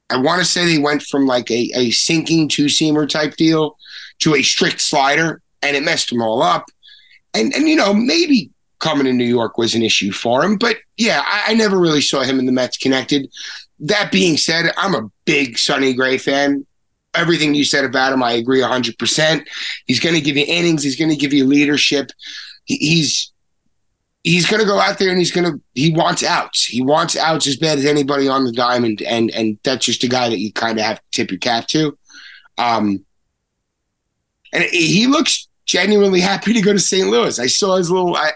I 0.09 0.17
want 0.17 0.39
to 0.39 0.45
say 0.45 0.65
they 0.65 0.81
went 0.81 1.03
from 1.03 1.25
like 1.25 1.51
a, 1.51 1.69
a 1.75 1.91
sinking 1.91 2.47
two 2.47 2.65
seamer 2.65 3.07
type 3.07 3.35
deal 3.35 3.77
to 4.19 4.35
a 4.35 4.41
strict 4.41 4.81
slider, 4.81 5.41
and 5.61 5.75
it 5.75 5.83
messed 5.83 6.09
them 6.09 6.21
all 6.21 6.41
up. 6.41 6.65
And 7.33 7.53
and 7.53 7.67
you 7.67 7.75
know 7.75 7.93
maybe 7.93 8.49
coming 8.79 9.05
to 9.05 9.13
New 9.13 9.25
York 9.25 9.57
was 9.57 9.75
an 9.75 9.83
issue 9.83 10.11
for 10.11 10.43
him. 10.43 10.57
But 10.57 10.77
yeah, 10.97 11.23
I, 11.25 11.51
I, 11.51 11.53
never 11.53 11.79
really 11.79 12.01
saw 12.01 12.21
him 12.21 12.39
and 12.39 12.47
the 12.47 12.51
Mets 12.51 12.77
connected. 12.77 13.29
That 13.79 14.11
being 14.11 14.37
said, 14.37 14.71
I'm 14.77 14.95
a 14.95 15.09
big 15.25 15.57
Sonny 15.57 15.93
Gray 15.93 16.17
fan. 16.17 16.65
Everything 17.13 17.55
you 17.55 17.63
said 17.63 17.85
about 17.85 18.13
him, 18.13 18.21
I 18.21 18.33
agree 18.33 18.61
100%. 18.61 19.47
He's 19.85 19.99
going 19.99 20.15
to 20.15 20.21
give 20.21 20.37
you 20.37 20.45
innings, 20.47 20.83
he's 20.83 20.95
going 20.95 21.09
to 21.09 21.15
give 21.15 21.33
you 21.33 21.45
leadership. 21.45 22.11
He, 22.65 22.77
he's 22.77 23.31
he's 24.23 24.45
going 24.45 24.59
to 24.59 24.67
go 24.67 24.79
out 24.79 24.99
there 24.99 25.09
and 25.09 25.17
he's 25.17 25.31
going 25.31 25.51
to 25.51 25.61
he 25.73 25.93
wants 25.93 26.23
outs. 26.23 26.65
He 26.65 26.81
wants 26.81 27.15
outs 27.15 27.47
as 27.47 27.55
bad 27.55 27.79
as 27.79 27.85
anybody 27.85 28.27
on 28.27 28.43
the 28.43 28.51
diamond 28.51 29.01
and 29.01 29.31
and 29.31 29.57
that's 29.63 29.85
just 29.85 30.03
a 30.03 30.09
guy 30.09 30.29
that 30.29 30.39
you 30.39 30.51
kind 30.51 30.77
of 30.77 30.85
have 30.85 30.97
to 30.97 31.03
tip 31.11 31.31
your 31.31 31.39
cap 31.39 31.67
to. 31.67 31.97
Um 32.57 33.05
and 34.53 34.63
he 34.63 35.07
looks 35.07 35.46
genuinely 35.67 36.21
happy 36.21 36.53
to 36.53 36.61
go 36.61 36.73
to 36.73 36.79
St. 36.79 37.09
Louis. 37.09 37.37
I 37.37 37.47
saw 37.47 37.75
his 37.75 37.91
little 37.91 38.15
I 38.15 38.31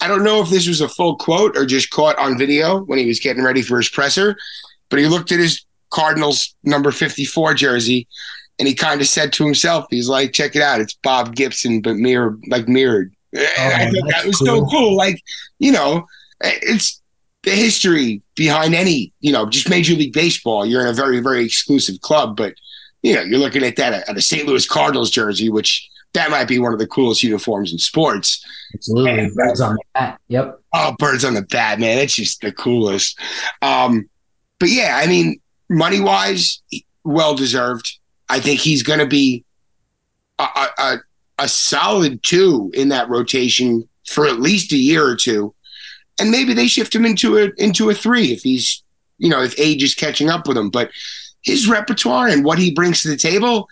I 0.00 0.08
don't 0.08 0.24
know 0.24 0.40
if 0.40 0.48
this 0.48 0.66
was 0.66 0.80
a 0.80 0.88
full 0.88 1.16
quote 1.16 1.56
or 1.56 1.66
just 1.66 1.90
caught 1.90 2.18
on 2.18 2.38
video 2.38 2.80
when 2.84 2.98
he 2.98 3.06
was 3.06 3.20
getting 3.20 3.44
ready 3.44 3.62
for 3.62 3.76
his 3.76 3.88
presser, 3.88 4.36
but 4.88 4.98
he 4.98 5.06
looked 5.06 5.32
at 5.32 5.40
his 5.40 5.64
Cardinals 5.90 6.54
number 6.62 6.90
54 6.90 7.54
jersey 7.54 8.06
and 8.58 8.68
he 8.68 8.74
kind 8.74 9.00
of 9.00 9.06
said 9.06 9.32
to 9.34 9.44
himself, 9.44 9.86
he's 9.90 10.08
like, 10.08 10.32
check 10.32 10.56
it 10.56 10.62
out, 10.62 10.80
it's 10.80 10.94
Bob 11.02 11.34
Gibson, 11.34 11.80
but 11.80 11.96
mirror 11.96 12.38
like 12.48 12.68
mirrored. 12.68 13.12
Oh, 13.36 13.40
I 13.58 13.90
thought 13.90 14.10
that 14.10 14.26
was 14.26 14.36
cool. 14.36 14.46
so 14.46 14.66
cool. 14.66 14.96
Like, 14.96 15.22
you 15.58 15.72
know, 15.72 16.06
eh, 16.42 16.58
it's 16.62 17.02
the 17.42 17.50
history 17.50 18.22
behind 18.36 18.74
any, 18.74 19.12
you 19.20 19.32
know, 19.32 19.46
just 19.46 19.68
Major 19.68 19.94
League 19.94 20.12
Baseball. 20.12 20.64
You're 20.66 20.82
in 20.82 20.88
a 20.88 20.92
very, 20.92 21.20
very 21.20 21.44
exclusive 21.44 22.00
club, 22.00 22.36
but 22.36 22.54
you 23.02 23.14
know, 23.14 23.22
you're 23.22 23.38
looking 23.38 23.62
at 23.62 23.76
that 23.76 24.08
at 24.08 24.16
a 24.16 24.20
St. 24.20 24.46
Louis 24.46 24.66
Cardinals 24.66 25.10
jersey, 25.10 25.48
which 25.48 25.88
that 26.14 26.30
might 26.30 26.48
be 26.48 26.58
one 26.58 26.72
of 26.72 26.78
the 26.78 26.86
coolest 26.86 27.22
uniforms 27.22 27.72
in 27.72 27.78
sports. 27.78 28.44
Absolutely. 28.74 29.18
And, 29.18 29.34
birds 29.34 29.60
on 29.60 29.74
the 29.74 29.82
bat. 29.94 30.20
Yep. 30.28 30.60
Oh, 30.74 30.96
birds 30.98 31.24
on 31.24 31.34
the 31.34 31.42
bat, 31.42 31.78
man. 31.78 31.98
It's 31.98 32.14
just 32.14 32.40
the 32.40 32.52
coolest. 32.52 33.18
Um, 33.62 34.08
but 34.58 34.70
yeah, 34.70 35.00
I 35.02 35.06
mean, 35.06 35.40
money 35.68 36.00
wise, 36.00 36.62
well 37.04 37.34
deserved. 37.34 37.98
I 38.28 38.40
think 38.40 38.60
he's 38.60 38.82
going 38.82 38.98
to 38.98 39.06
be 39.06 39.44
a, 40.38 40.44
a, 40.78 40.96
a 41.38 41.48
solid 41.48 42.22
two 42.22 42.70
in 42.74 42.88
that 42.88 43.08
rotation 43.08 43.88
for 44.06 44.26
at 44.26 44.40
least 44.40 44.72
a 44.72 44.76
year 44.76 45.06
or 45.06 45.16
two. 45.16 45.54
And 46.20 46.30
maybe 46.30 46.52
they 46.52 46.66
shift 46.66 46.94
him 46.94 47.04
into 47.04 47.38
a 47.38 47.50
into 47.58 47.90
a 47.90 47.94
three 47.94 48.32
if 48.32 48.42
he's 48.42 48.82
you 49.18 49.28
know 49.28 49.40
if 49.40 49.58
age 49.58 49.84
is 49.84 49.94
catching 49.94 50.28
up 50.28 50.48
with 50.48 50.56
him. 50.56 50.68
But 50.68 50.90
his 51.42 51.68
repertoire 51.68 52.28
and 52.28 52.44
what 52.44 52.58
he 52.58 52.74
brings 52.74 53.02
to 53.02 53.08
the 53.08 53.16
table, 53.16 53.68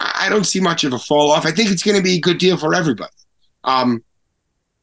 I 0.00 0.28
don't 0.28 0.44
see 0.44 0.60
much 0.60 0.84
of 0.84 0.92
a 0.92 0.98
fall 0.98 1.30
off. 1.30 1.46
I 1.46 1.52
think 1.52 1.70
it's 1.70 1.82
going 1.82 1.96
to 1.96 2.02
be 2.02 2.16
a 2.16 2.20
good 2.20 2.38
deal 2.38 2.56
for 2.56 2.74
everybody. 2.74 3.12
Um, 3.64 4.02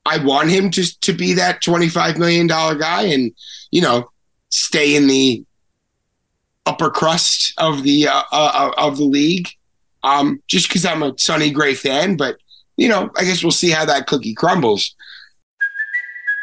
I 0.05 0.23
want 0.23 0.49
him 0.49 0.69
to 0.71 0.99
to 1.01 1.13
be 1.13 1.33
that 1.33 1.61
twenty 1.61 1.87
five 1.89 2.17
million 2.17 2.47
dollar 2.47 2.75
guy, 2.75 3.03
and 3.03 3.31
you 3.71 3.81
know, 3.81 4.09
stay 4.49 4.95
in 4.95 5.07
the 5.07 5.43
upper 6.65 6.89
crust 6.89 7.53
of 7.57 7.83
the 7.83 8.07
uh, 8.07 8.23
uh, 8.31 8.71
of 8.77 8.97
the 8.97 9.05
league. 9.05 9.49
Um, 10.03 10.41
just 10.47 10.67
because 10.67 10.85
I'm 10.85 11.01
a 11.01 11.13
Sonny 11.17 11.49
Gray 11.51 11.75
fan, 11.75 12.17
but 12.17 12.37
you 12.75 12.89
know, 12.89 13.09
I 13.15 13.23
guess 13.23 13.43
we'll 13.43 13.51
see 13.51 13.69
how 13.69 13.85
that 13.85 14.07
cookie 14.07 14.33
crumbles. 14.33 14.95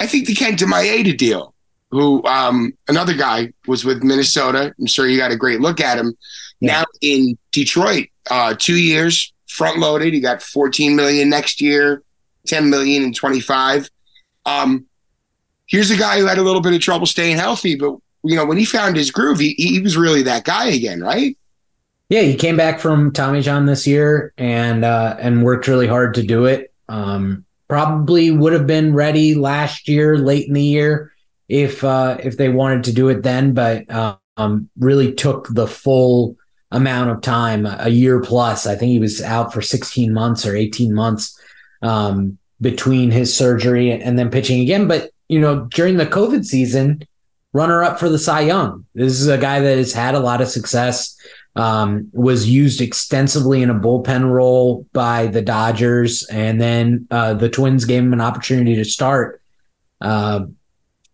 I 0.00 0.06
think 0.06 0.26
the 0.26 0.34
Kenta 0.34 0.66
Maeda 0.66 1.16
deal, 1.16 1.54
who 1.90 2.24
um, 2.24 2.72
another 2.88 3.14
guy 3.14 3.52
was 3.66 3.84
with 3.84 4.02
Minnesota. 4.02 4.74
I'm 4.78 4.86
sure 4.86 5.06
you 5.06 5.18
got 5.18 5.30
a 5.30 5.36
great 5.36 5.60
look 5.60 5.80
at 5.80 5.98
him. 5.98 6.14
Yeah. 6.60 6.80
Now 6.80 6.84
in 7.00 7.38
Detroit, 7.52 8.08
uh, 8.30 8.54
two 8.58 8.76
years 8.76 9.32
front 9.46 9.78
loaded. 9.78 10.14
He 10.14 10.20
got 10.20 10.42
14 10.42 10.96
million 10.96 11.28
next 11.28 11.60
year, 11.60 12.02
10 12.46 12.70
million 12.70 13.02
in 13.02 13.12
25. 13.12 13.90
Um, 14.46 14.86
here's 15.66 15.90
a 15.90 15.96
guy 15.96 16.18
who 16.18 16.26
had 16.26 16.38
a 16.38 16.42
little 16.42 16.62
bit 16.62 16.72
of 16.72 16.80
trouble 16.80 17.06
staying 17.06 17.36
healthy, 17.36 17.76
but 17.76 17.96
you 18.22 18.36
know 18.36 18.44
when 18.44 18.58
he 18.58 18.64
found 18.64 18.96
his 18.96 19.10
groove, 19.10 19.38
he, 19.38 19.54
he 19.56 19.80
was 19.80 19.96
really 19.96 20.22
that 20.22 20.44
guy 20.44 20.66
again, 20.66 21.00
right? 21.00 21.36
Yeah, 22.08 22.22
he 22.22 22.34
came 22.34 22.56
back 22.56 22.80
from 22.80 23.12
Tommy 23.12 23.40
John 23.40 23.66
this 23.66 23.86
year 23.86 24.32
and 24.36 24.84
uh, 24.84 25.16
and 25.18 25.44
worked 25.44 25.68
really 25.68 25.86
hard 25.86 26.14
to 26.14 26.22
do 26.22 26.46
it. 26.46 26.72
Um, 26.88 27.44
probably 27.70 28.30
would 28.30 28.52
have 28.52 28.66
been 28.66 28.92
ready 28.92 29.34
last 29.34 29.88
year, 29.88 30.18
late 30.18 30.48
in 30.48 30.54
the 30.54 30.62
year, 30.62 31.12
if 31.48 31.82
uh, 31.82 32.18
if 32.22 32.36
they 32.36 32.50
wanted 32.50 32.84
to 32.84 32.92
do 32.92 33.08
it 33.08 33.22
then, 33.22 33.54
but 33.54 33.90
um, 34.36 34.68
really 34.78 35.14
took 35.14 35.48
the 35.48 35.66
full 35.66 36.36
amount 36.72 37.10
of 37.10 37.22
time, 37.22 37.66
a 37.66 37.88
year 37.88 38.20
plus. 38.20 38.66
I 38.66 38.74
think 38.74 38.90
he 38.90 38.98
was 38.98 39.22
out 39.22 39.52
for 39.52 39.62
16 39.62 40.12
months 40.12 40.44
or 40.44 40.54
18 40.54 40.92
months 40.92 41.40
um, 41.82 42.38
between 42.60 43.10
his 43.10 43.34
surgery 43.34 43.90
and 43.90 44.18
then 44.18 44.30
pitching 44.30 44.60
again. 44.60 44.86
But 44.86 45.10
you 45.28 45.40
know, 45.40 45.66
during 45.70 45.96
the 45.96 46.06
COVID 46.06 46.44
season, 46.44 47.06
runner 47.52 47.82
up 47.82 48.00
for 48.00 48.08
the 48.08 48.18
Cy 48.18 48.42
Young. 48.42 48.84
This 48.94 49.20
is 49.20 49.28
a 49.28 49.38
guy 49.38 49.60
that 49.60 49.78
has 49.78 49.92
had 49.92 50.14
a 50.14 50.20
lot 50.20 50.40
of 50.40 50.48
success 50.48 51.16
um, 51.56 52.08
was 52.12 52.48
used 52.48 52.80
extensively 52.80 53.62
in 53.62 53.70
a 53.70 53.74
bullpen 53.74 54.30
role 54.30 54.86
by 54.92 55.26
the 55.26 55.42
Dodgers, 55.42 56.24
and 56.30 56.60
then 56.60 57.06
uh, 57.10 57.34
the 57.34 57.48
Twins 57.48 57.84
gave 57.84 58.02
him 58.02 58.12
an 58.12 58.20
opportunity 58.20 58.76
to 58.76 58.84
start. 58.84 59.42
Uh, 60.00 60.46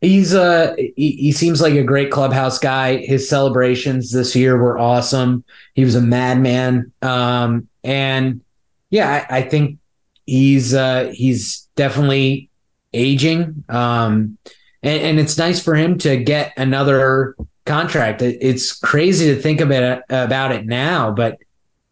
he's 0.01 0.35
a 0.35 0.73
uh, 0.73 0.77
he, 0.77 1.13
he, 1.13 1.33
seems 1.33 1.61
like 1.61 1.75
a 1.75 1.83
great 1.83 2.11
clubhouse 2.11 2.59
guy. 2.59 2.99
His 2.99 3.29
celebrations 3.29 4.13
this 4.13 4.37
year 4.37 4.57
were 4.57 4.79
awesome. 4.79 5.45
He 5.75 5.85
was 5.85 5.95
a 5.95 6.03
madman, 6.03 6.93
um, 7.03 7.69
and 7.83 8.43
Yeah, 8.91 9.27
I, 9.29 9.39
I 9.39 9.43
think 9.43 9.79
he's 10.27 10.75
uh, 10.75 11.13
he's 11.15 11.69
definitely 11.77 12.51
aging, 12.93 13.65
um, 13.69 14.39
and, 14.83 15.03
and, 15.03 15.19
it's 15.19 15.37
nice 15.37 15.63
for 15.63 15.75
him 15.75 15.99
to 15.99 16.17
get 16.17 16.53
another 16.57 17.37
contract. 17.67 18.23
It's 18.23 18.79
crazy 18.79 19.35
to 19.35 19.41
think 19.41 19.61
about 19.61 19.83
it, 19.83 20.05
about 20.09 20.53
it 20.53 20.67
now, 20.67 21.11
but 21.11 21.39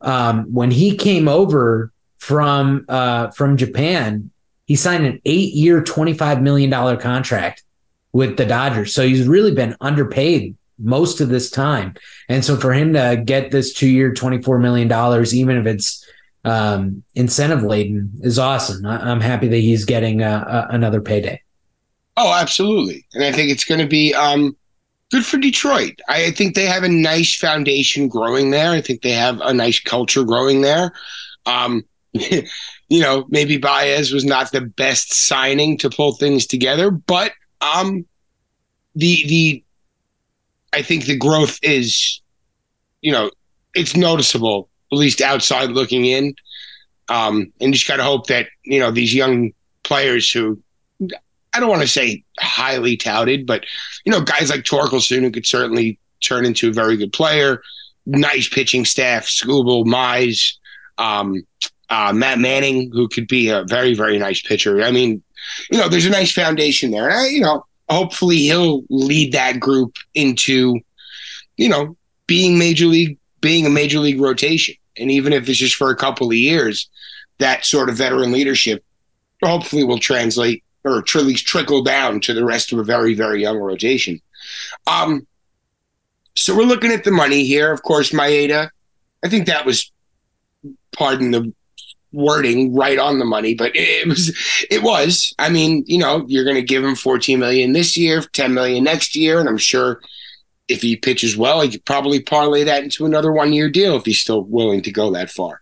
um, 0.00 0.52
when 0.52 0.70
he 0.70 0.96
came 0.96 1.28
over 1.28 1.92
from 2.18 2.84
uh, 2.88 3.28
from 3.30 3.56
Japan, 3.56 4.30
he 4.66 4.76
signed 4.76 5.06
an 5.06 5.20
eight 5.24 5.52
year, 5.54 5.82
twenty 5.82 6.14
five 6.14 6.40
million 6.40 6.70
dollar 6.70 6.96
contract 6.96 7.62
with 8.12 8.36
the 8.36 8.46
Dodgers. 8.46 8.94
So 8.94 9.06
he's 9.06 9.26
really 9.26 9.52
been 9.52 9.76
underpaid 9.80 10.56
most 10.78 11.20
of 11.20 11.28
this 11.28 11.50
time. 11.50 11.94
And 12.28 12.44
so 12.44 12.56
for 12.56 12.72
him 12.72 12.92
to 12.94 13.20
get 13.22 13.50
this 13.50 13.74
two 13.74 13.88
year, 13.88 14.12
$24 14.12 14.60
million, 14.60 14.86
even 15.34 15.56
if 15.56 15.66
it's 15.66 16.08
um, 16.44 17.02
incentive 17.14 17.62
laden, 17.62 18.12
is 18.22 18.38
awesome. 18.38 18.86
I- 18.86 19.10
am 19.10 19.20
happy 19.20 19.48
that 19.48 19.58
he's 19.58 19.84
getting 19.84 20.22
a, 20.22 20.28
a, 20.70 20.74
another 20.74 21.00
payday. 21.00 21.42
Oh, 22.16 22.32
absolutely. 22.32 23.04
And 23.14 23.24
I 23.24 23.32
think 23.32 23.50
it's 23.50 23.64
going 23.64 23.80
to 23.80 23.86
be 23.86 24.14
um, 24.14 24.56
good 25.10 25.24
for 25.24 25.38
Detroit. 25.38 26.00
I 26.08 26.30
think 26.30 26.54
they 26.54 26.66
have 26.66 26.82
a 26.82 26.88
nice 26.88 27.36
foundation 27.36 28.08
growing 28.08 28.50
there. 28.50 28.70
I 28.70 28.80
think 28.80 29.02
they 29.02 29.12
have 29.12 29.40
a 29.40 29.52
nice 29.52 29.80
culture 29.80 30.24
growing 30.24 30.60
there. 30.60 30.92
Um, 31.46 31.84
you 32.12 33.00
know, 33.00 33.26
maybe 33.28 33.56
Baez 33.56 34.12
was 34.12 34.24
not 34.24 34.52
the 34.52 34.60
best 34.60 35.14
signing 35.14 35.78
to 35.78 35.90
pull 35.90 36.14
things 36.14 36.46
together, 36.46 36.90
but 36.90 37.32
um, 37.60 38.06
the 38.94 39.24
the 39.26 39.64
I 40.72 40.82
think 40.82 41.04
the 41.04 41.16
growth 41.16 41.58
is, 41.62 42.20
you 43.00 43.12
know, 43.12 43.30
it's 43.74 43.96
noticeable, 43.96 44.68
at 44.92 44.98
least 44.98 45.20
outside 45.20 45.70
looking 45.70 46.04
in. 46.04 46.34
Um, 47.08 47.52
and 47.60 47.72
just 47.72 47.86
got 47.86 47.96
to 47.96 48.02
hope 48.02 48.26
that, 48.28 48.46
you 48.64 48.80
know, 48.80 48.90
these 48.90 49.14
young 49.14 49.52
players 49.82 50.30
who 50.30 50.60
I 51.54 51.60
don't 51.60 51.68
want 51.68 51.82
to 51.82 51.88
say 51.88 52.24
highly 52.40 52.96
touted, 52.96 53.46
but, 53.46 53.64
you 54.04 54.12
know, 54.12 54.20
guys 54.20 54.50
like 54.50 54.64
Torkelson 54.64 55.20
who 55.20 55.30
could 55.30 55.46
certainly 55.46 55.98
turn 56.20 56.44
into 56.44 56.68
a 56.68 56.72
very 56.72 56.96
good 56.96 57.12
player, 57.12 57.62
nice 58.06 58.48
pitching 58.48 58.84
staff, 58.84 59.26
Skubal, 59.26 59.84
Mize, 59.84 60.54
um, 60.98 61.42
uh, 61.90 62.12
Matt 62.12 62.38
Manning, 62.38 62.90
who 62.92 63.08
could 63.08 63.28
be 63.28 63.48
a 63.48 63.64
very, 63.64 63.94
very 63.94 64.18
nice 64.18 64.42
pitcher. 64.42 64.82
I 64.82 64.90
mean, 64.90 65.22
you 65.70 65.78
know, 65.78 65.88
there's 65.88 66.06
a 66.06 66.10
nice 66.10 66.32
foundation 66.32 66.90
there. 66.90 67.08
And 67.08 67.18
I, 67.18 67.26
you 67.28 67.40
know, 67.40 67.64
hopefully 67.88 68.38
he'll 68.38 68.82
lead 68.90 69.32
that 69.32 69.60
group 69.60 69.96
into, 70.14 70.80
you 71.56 71.68
know, 71.68 71.96
being 72.26 72.58
major 72.58 72.86
league, 72.86 73.18
being 73.40 73.66
a 73.66 73.70
major 73.70 73.98
league 73.98 74.20
rotation. 74.20 74.74
And 74.96 75.10
even 75.10 75.32
if 75.32 75.48
it's 75.48 75.58
just 75.58 75.76
for 75.76 75.90
a 75.90 75.96
couple 75.96 76.28
of 76.28 76.34
years, 76.34 76.88
that 77.38 77.64
sort 77.64 77.88
of 77.88 77.96
veteran 77.96 78.32
leadership 78.32 78.82
hopefully 79.42 79.84
will 79.84 79.98
translate 79.98 80.64
or 80.84 80.98
at 80.98 81.14
least 81.16 81.46
trickle 81.46 81.82
down 81.82 82.20
to 82.20 82.34
the 82.34 82.44
rest 82.44 82.72
of 82.72 82.78
a 82.78 82.84
very, 82.84 83.14
very 83.14 83.40
young 83.40 83.56
rotation. 83.56 84.20
Um, 84.86 85.26
so 86.36 86.54
we're 86.56 86.64
looking 86.64 86.92
at 86.92 87.04
the 87.04 87.10
money 87.10 87.44
here. 87.44 87.72
Of 87.72 87.82
course, 87.82 88.10
Maeda, 88.10 88.68
I 89.24 89.28
think 89.28 89.46
that 89.46 89.64
was, 89.64 89.90
pardon 90.92 91.30
the 91.30 91.52
wording 92.12 92.74
right 92.74 92.98
on 92.98 93.18
the 93.18 93.24
money, 93.24 93.54
but 93.54 93.72
it 93.74 94.06
was 94.06 94.34
it 94.70 94.82
was. 94.82 95.34
I 95.38 95.48
mean, 95.48 95.84
you 95.86 95.98
know, 95.98 96.24
you're 96.28 96.44
going 96.44 96.56
to 96.56 96.62
give 96.62 96.84
him 96.84 96.94
14 96.94 97.38
million 97.38 97.72
this 97.72 97.96
year, 97.96 98.20
10 98.20 98.54
million 98.54 98.84
next 98.84 99.16
year, 99.16 99.40
and 99.40 99.48
I'm 99.48 99.58
sure 99.58 100.00
if 100.68 100.80
he 100.80 100.96
pitches 100.96 101.36
well, 101.36 101.60
he 101.60 101.70
could 101.70 101.84
probably 101.84 102.22
parlay 102.22 102.64
that 102.64 102.84
into 102.84 103.04
another 103.04 103.32
one 103.32 103.52
year 103.52 103.68
deal 103.68 103.96
if 103.96 104.06
he's 104.06 104.20
still 104.20 104.42
willing 104.42 104.82
to 104.82 104.92
go 104.92 105.10
that 105.12 105.30
far. 105.30 105.60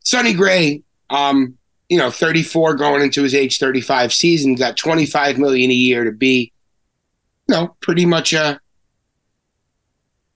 Sonny 0.00 0.34
Gray, 0.34 0.82
um, 1.08 1.56
you 1.88 1.98
know, 1.98 2.10
34 2.10 2.74
going 2.74 3.02
into 3.02 3.22
his 3.22 3.34
age 3.34 3.58
35 3.58 4.12
season, 4.12 4.54
got 4.54 4.76
25 4.76 5.38
million 5.38 5.70
a 5.70 5.74
year 5.74 6.04
to 6.04 6.12
be, 6.12 6.52
you 7.48 7.54
know, 7.54 7.76
pretty 7.80 8.06
much 8.06 8.32
a 8.32 8.60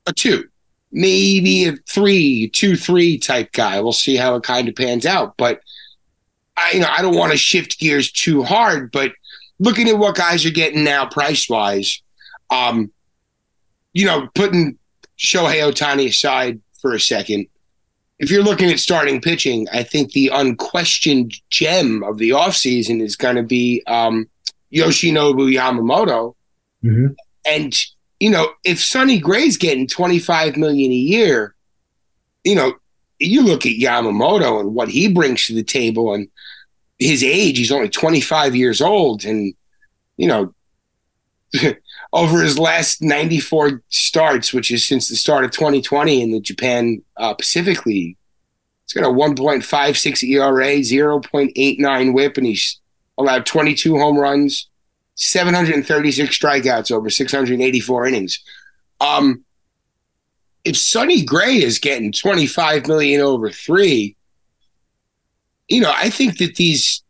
a 0.07 0.13
two 0.13 0.51
maybe 0.93 1.67
a 1.67 1.77
three, 1.89 2.49
two, 2.49 2.77
three 2.77 3.19
type 3.19 3.53
guy. 3.53 3.81
We'll 3.81 3.93
see 3.93 4.17
how 4.17 4.35
it 4.37 4.43
kind 4.43 4.69
of 4.69 4.75
pans 4.75 5.07
out. 5.07 5.37
But 5.37 5.61
I, 6.57 6.73
you 6.75 6.81
know, 6.81 6.89
I 6.91 7.03
don't 7.03 7.17
want 7.17 7.33
to 7.33 7.39
shift 7.39 7.79
gears 7.79 8.11
too 8.11 8.43
hard. 8.43 8.91
But 8.91 9.13
looking 9.59 9.89
at 9.89 9.99
what 9.99 10.17
guys 10.17 10.45
are 10.45 10.51
getting 10.51 10.85
now, 10.85 11.07
price 11.07 11.49
wise, 11.49 12.03
um, 12.51 12.91
you 13.93 14.07
know, 14.07 14.29
putting 14.35 14.79
Shohei 15.19 15.61
Ohtani 15.61 16.09
aside 16.09 16.61
for 16.81 16.95
a 16.95 17.01
second, 17.01 17.47
if 18.21 18.31
you're 18.31 18.45
looking 18.45 18.71
at 18.71 18.79
starting 18.79 19.21
pitching, 19.21 19.67
I 19.73 19.83
think 19.83 20.13
the 20.13 20.31
unquestioned 20.33 21.35
gem 21.49 22.05
of 22.05 22.19
the 22.19 22.31
offseason 22.31 23.01
is 23.01 23.17
going 23.17 23.37
to 23.37 23.43
be 23.43 23.83
um, 23.87 24.29
Yoshinobu 24.73 25.53
Yamamoto. 25.53 26.35
Mm-hmm. 26.85 27.15
And 27.47 27.85
you 28.21 28.31
know, 28.31 28.51
if 28.63 28.79
Sonny 28.79 29.19
Gray's 29.19 29.57
getting 29.57 29.87
25 29.87 30.59
million 30.59 30.93
a 30.93 30.95
year, 30.95 31.55
you 32.45 32.55
know, 32.55 32.75
you 33.19 33.43
look 33.43 33.65
at 33.65 33.73
Yamamoto 33.73 34.61
and 34.61 34.75
what 34.75 34.91
he 34.91 35.09
brings 35.09 35.47
to 35.47 35.55
the 35.55 35.63
table 35.63 36.13
and 36.13 36.29
his 36.99 37.25
age, 37.25 37.57
he's 37.57 37.73
only 37.73 37.89
25 37.89 38.55
years 38.55 38.83
old. 38.83 39.25
And, 39.25 39.55
you 40.19 40.29
know, 40.29 40.55
over 42.13 42.43
his 42.43 42.59
last 42.59 43.03
94 43.03 43.83
starts, 43.89 44.53
which 44.53 44.71
is 44.71 44.85
since 44.85 45.09
the 45.09 45.17
start 45.17 45.45
of 45.45 45.53
2020 45.53 46.23
in 46.23 46.33
the 46.33 46.41
Japan 46.41 47.03
uh, 47.17 47.35
Pacific 47.35 47.87
League, 47.87 48.17
he's 48.85 48.93
got 48.93 49.09
a 49.09 49.13
1.56 49.13 50.23
ERA, 50.25 50.67
0.89 50.77 52.13
whip, 52.13 52.37
and 52.37 52.47
he's 52.47 52.81
allowed 53.17 53.47
22 53.47 53.97
home 53.97 54.19
runs, 54.19 54.69
736 55.15 56.37
strikeouts 56.37 56.91
over 56.91 57.11
684 57.11 58.07
innings. 58.07 58.41
Um, 59.01 59.45
if 60.65 60.77
Sonny 60.77 61.25
Gray 61.25 61.63
is 61.63 61.79
getting 61.79 62.13
25 62.13 62.87
million 62.87 63.21
over 63.21 63.51
three, 63.51 64.17
you 65.69 65.81
know, 65.81 65.93
I 65.95 66.11
think 66.11 66.39
that 66.39 66.57
these 66.57 67.03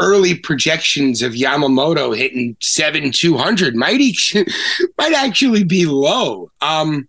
early 0.00 0.34
projections 0.34 1.22
of 1.22 1.32
Yamamoto 1.32 2.16
hitting 2.16 2.56
seven 2.60 3.12
200 3.12 3.76
might, 3.76 4.00
might 4.98 5.14
actually 5.14 5.64
be 5.64 5.86
low. 5.86 6.50
Um, 6.60 7.08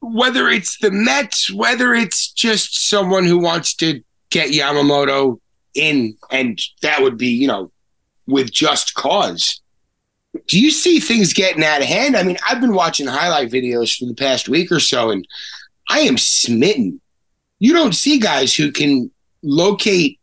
whether 0.00 0.48
it's 0.48 0.78
the 0.78 0.90
Mets, 0.90 1.50
whether 1.50 1.94
it's 1.94 2.32
just 2.32 2.88
someone 2.88 3.24
who 3.24 3.38
wants 3.38 3.74
to 3.74 4.02
get 4.30 4.50
Yamamoto 4.50 5.38
in, 5.74 6.16
and 6.30 6.60
that 6.82 7.02
would 7.02 7.16
be, 7.16 7.28
you 7.28 7.46
know, 7.46 7.70
with 8.26 8.52
just 8.52 8.94
cause. 8.94 9.60
Do 10.48 10.58
you 10.58 10.70
see 10.70 10.98
things 10.98 11.32
getting 11.32 11.62
out 11.62 11.82
of 11.82 11.86
hand? 11.86 12.16
I 12.16 12.22
mean, 12.24 12.38
I've 12.48 12.60
been 12.60 12.74
watching 12.74 13.06
highlight 13.06 13.50
videos 13.50 13.96
for 13.96 14.06
the 14.06 14.14
past 14.14 14.48
week 14.48 14.72
or 14.72 14.80
so, 14.80 15.10
and 15.10 15.26
I 15.88 16.00
am 16.00 16.18
smitten. 16.18 17.00
You 17.58 17.72
don't 17.72 17.94
see 17.94 18.18
guys 18.18 18.54
who 18.54 18.72
can 18.72 19.10
locate 19.42 20.18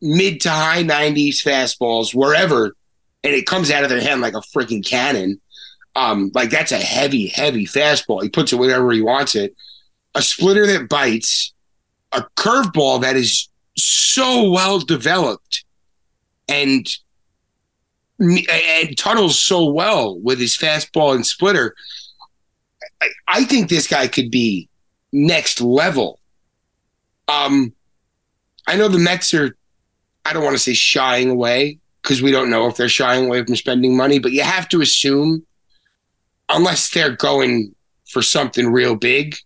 mid 0.00 0.40
to 0.42 0.50
high 0.50 0.84
90s 0.84 1.42
fastballs 1.42 2.14
wherever, 2.14 2.76
and 3.24 3.34
it 3.34 3.46
comes 3.46 3.70
out 3.70 3.84
of 3.84 3.90
their 3.90 4.00
hand 4.00 4.20
like 4.20 4.34
a 4.34 4.42
freaking 4.56 4.84
cannon. 4.84 5.40
Um, 5.96 6.30
like 6.34 6.50
that's 6.50 6.72
a 6.72 6.78
heavy, 6.78 7.26
heavy 7.26 7.66
fastball. 7.66 8.22
He 8.22 8.28
puts 8.28 8.52
it 8.52 8.56
wherever 8.56 8.92
he 8.92 9.02
wants 9.02 9.34
it. 9.34 9.56
A 10.14 10.22
splitter 10.22 10.66
that 10.66 10.88
bites, 10.88 11.52
a 12.12 12.24
curveball 12.36 13.02
that 13.02 13.16
is 13.16 13.48
so 13.76 14.50
well 14.50 14.78
developed 14.80 15.64
and 16.48 16.88
and 18.20 18.98
tunnels 18.98 19.38
so 19.38 19.70
well 19.70 20.18
with 20.18 20.40
his 20.40 20.56
fastball 20.56 21.14
and 21.14 21.24
splitter. 21.24 21.74
I, 23.00 23.08
I 23.28 23.44
think 23.44 23.68
this 23.68 23.86
guy 23.86 24.08
could 24.08 24.30
be 24.30 24.68
next 25.12 25.60
level. 25.60 26.18
Um, 27.28 27.72
I 28.66 28.76
know 28.76 28.88
the 28.88 28.98
Mets 28.98 29.32
are, 29.34 29.56
I 30.28 30.32
don't 30.34 30.44
want 30.44 30.56
to 30.56 30.62
say 30.62 30.74
shying 30.74 31.30
away 31.30 31.78
because 32.02 32.20
we 32.20 32.30
don't 32.30 32.50
know 32.50 32.66
if 32.66 32.76
they're 32.76 32.88
shying 32.88 33.26
away 33.26 33.44
from 33.44 33.56
spending 33.56 33.96
money, 33.96 34.18
but 34.18 34.32
you 34.32 34.42
have 34.42 34.68
to 34.68 34.82
assume, 34.82 35.46
unless 36.48 36.90
they're 36.90 37.16
going 37.16 37.74
for 38.06 38.20
something 38.20 38.70
real 38.70 38.94
big, 38.94 39.36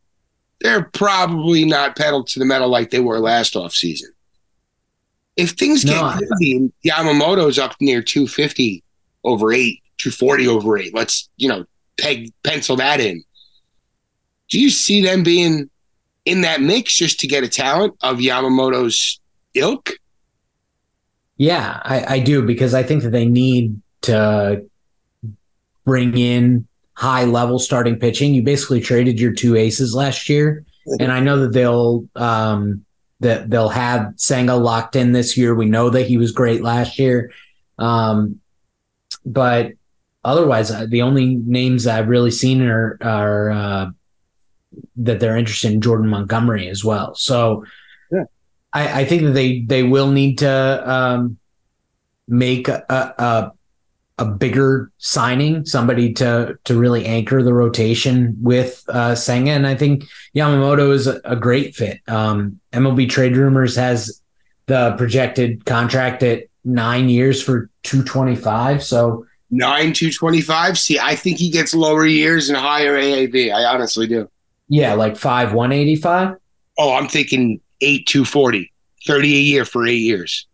they're 0.61 0.91
probably 0.93 1.65
not 1.65 1.97
pedaled 1.97 2.27
to 2.29 2.39
the 2.39 2.45
metal 2.45 2.69
like 2.69 2.91
they 2.91 3.01
were 3.01 3.21
last 3.21 3.55
offseason. 3.55 4.09
If 5.37 5.51
things 5.53 5.85
get 5.85 6.01
no, 6.01 6.09
heavy, 6.09 6.73
Yamamoto's 6.85 7.59
up 7.59 7.75
near 7.81 8.03
250 8.03 8.83
over 9.25 9.53
eight, 9.53 9.83
240 9.99 10.49
over 10.49 10.79
eight. 10.79 10.95
Let's, 10.95 11.29
you 11.37 11.49
know, 11.49 11.65
peg 11.97 12.33
pencil 12.43 12.77
that 12.77 13.01
in. 13.01 13.23
Do 14.51 14.61
you 14.61 14.69
see 14.69 15.01
them 15.01 15.23
being 15.23 15.71
in 16.25 16.43
that 16.43 16.61
mix 16.61 16.95
just 16.95 17.21
to 17.21 17.27
get 17.27 17.45
a 17.45 17.49
talent 17.49 17.95
of 18.03 18.19
Yamamoto's 18.19 19.21
ilk? 19.55 19.93
Yeah, 21.37 21.81
I, 21.83 22.15
I 22.15 22.19
do 22.21 22.43
because 22.47 22.75
I 22.75 22.83
think 22.83 23.03
that 23.03 23.11
they 23.11 23.25
need 23.25 23.81
to 24.03 24.65
bring 25.85 26.17
in 26.17 26.69
high 26.95 27.25
level 27.25 27.59
starting 27.59 27.99
pitching. 27.99 28.35
You 28.35 28.43
basically 28.43 28.81
traded 28.81 29.19
your 29.19 29.33
two 29.33 29.57
aces 29.57 29.95
last 29.95 30.29
year, 30.29 30.65
and 31.01 31.11
I 31.11 31.21
know 31.21 31.41
that 31.41 31.53
they'll 31.53 32.07
um, 32.15 32.85
that 33.21 33.51
they'll 33.51 33.71
have 33.71 34.13
Senga 34.17 34.55
locked 34.55 34.95
in 34.95 35.13
this 35.13 35.37
year. 35.37 35.55
We 35.55 35.67
know 35.67 35.91
that 35.91 36.07
he 36.07 36.17
was 36.17 36.33
great 36.33 36.63
last 36.63 36.99
year. 36.99 37.33
Um, 37.79 38.41
but 39.25 39.73
otherwise, 40.23 40.71
uh, 40.71 40.87
the 40.89 41.03
only 41.03 41.37
names 41.37 41.87
I've 41.87 42.09
really 42.09 42.31
seen 42.31 42.63
are, 42.63 42.99
are 43.01 43.51
uh, 43.51 43.87
that 44.97 45.19
they're 45.19 45.37
interested 45.37 45.73
in 45.73 45.81
Jordan 45.81 46.09
Montgomery 46.09 46.69
as 46.69 46.85
well. 46.85 47.15
So. 47.15 47.65
I, 48.73 49.03
I, 49.03 49.05
think 49.05 49.23
that 49.23 49.33
they 49.33 49.61
they 49.61 49.83
will 49.83 50.11
need 50.11 50.39
to 50.39 50.91
um, 50.91 51.39
make 52.27 52.69
a, 52.69 52.85
a, 52.89 53.53
a 54.19 54.25
bigger 54.25 54.91
signing, 54.99 55.65
somebody 55.67 56.13
to 56.15 56.59
to 56.65 56.79
really 56.79 57.05
anchor 57.07 57.43
the 57.43 57.55
rotation 57.55 58.37
with 58.41 58.85
uh, 58.89 59.15
Senga, 59.15 59.51
and 59.53 59.67
I 59.67 59.75
think 59.75 60.05
Yamamoto 60.35 60.93
is 60.93 61.07
a, 61.07 61.21
a 61.25 61.37
great 61.37 61.75
fit. 61.75 62.01
Um, 62.09 62.61
MLB 62.73 63.09
Trade 63.09 63.37
Rumors 63.37 63.77
has 63.77 64.21
the 64.67 64.95
projected 64.97 65.65
contract 65.65 66.23
at 66.23 66.45
nine 66.65 67.09
years 67.09 67.43
for 67.43 67.71
two 67.83 68.03
twenty 68.05 68.37
five. 68.37 68.83
So 68.83 69.27
nine 69.51 69.93
two 69.93 70.11
twenty 70.11 70.41
five. 70.41 70.79
See, 70.79 70.99
I 70.99 71.15
think 71.15 71.39
he 71.39 71.51
gets 71.51 71.75
lower 71.75 72.07
years 72.07 72.49
and 72.49 72.59
higher 72.59 72.99
AAV. 72.99 73.53
I 73.53 73.65
honestly 73.65 74.07
do. 74.07 74.31
Yeah, 74.69 74.95
like 74.95 75.17
five 75.17 75.53
one 75.53 75.73
eighty 75.73 75.97
five. 75.97 76.37
Oh, 76.79 76.95
I'm 76.95 77.09
thinking 77.09 77.61
eight 77.83 78.07
two 78.07 78.25
forty. 78.25 78.73
30 79.07 79.35
a 79.35 79.41
year 79.41 79.65
for 79.65 79.87
eight 79.87 79.97
years. 79.97 80.47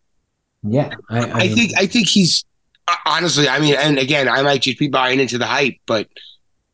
Yeah, 0.63 0.91
I, 1.09 1.19
I, 1.19 1.39
I 1.41 1.49
think 1.49 1.73
I 1.79 1.87
think 1.87 2.09
he's 2.09 2.45
uh, 2.89 2.97
honestly. 3.07 3.49
I 3.49 3.61
mean, 3.61 3.77
and 3.77 3.99
again, 3.99 4.29
I 4.29 4.43
might 4.43 4.63
just 4.63 4.79
be 4.79 4.89
buying 4.89 5.21
into 5.21 5.39
the 5.39 5.47
hype, 5.47 5.77
but 5.87 6.09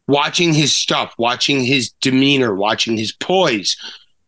watching 0.07 0.55
his 0.55 0.73
stuff, 0.73 1.15
watching 1.19 1.63
his 1.63 1.91
demeanor, 2.01 2.55
watching 2.55 2.97
his 2.97 3.13
poise, 3.13 3.77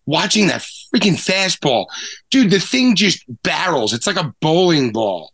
watching 0.04 0.48
that 0.48 0.60
freaking 0.60 1.14
fastball, 1.14 1.86
dude, 2.30 2.50
the 2.50 2.60
thing 2.60 2.96
just 2.96 3.24
barrels. 3.42 3.94
It's 3.94 4.06
like 4.06 4.16
a 4.16 4.34
bowling 4.40 4.92
ball. 4.92 5.32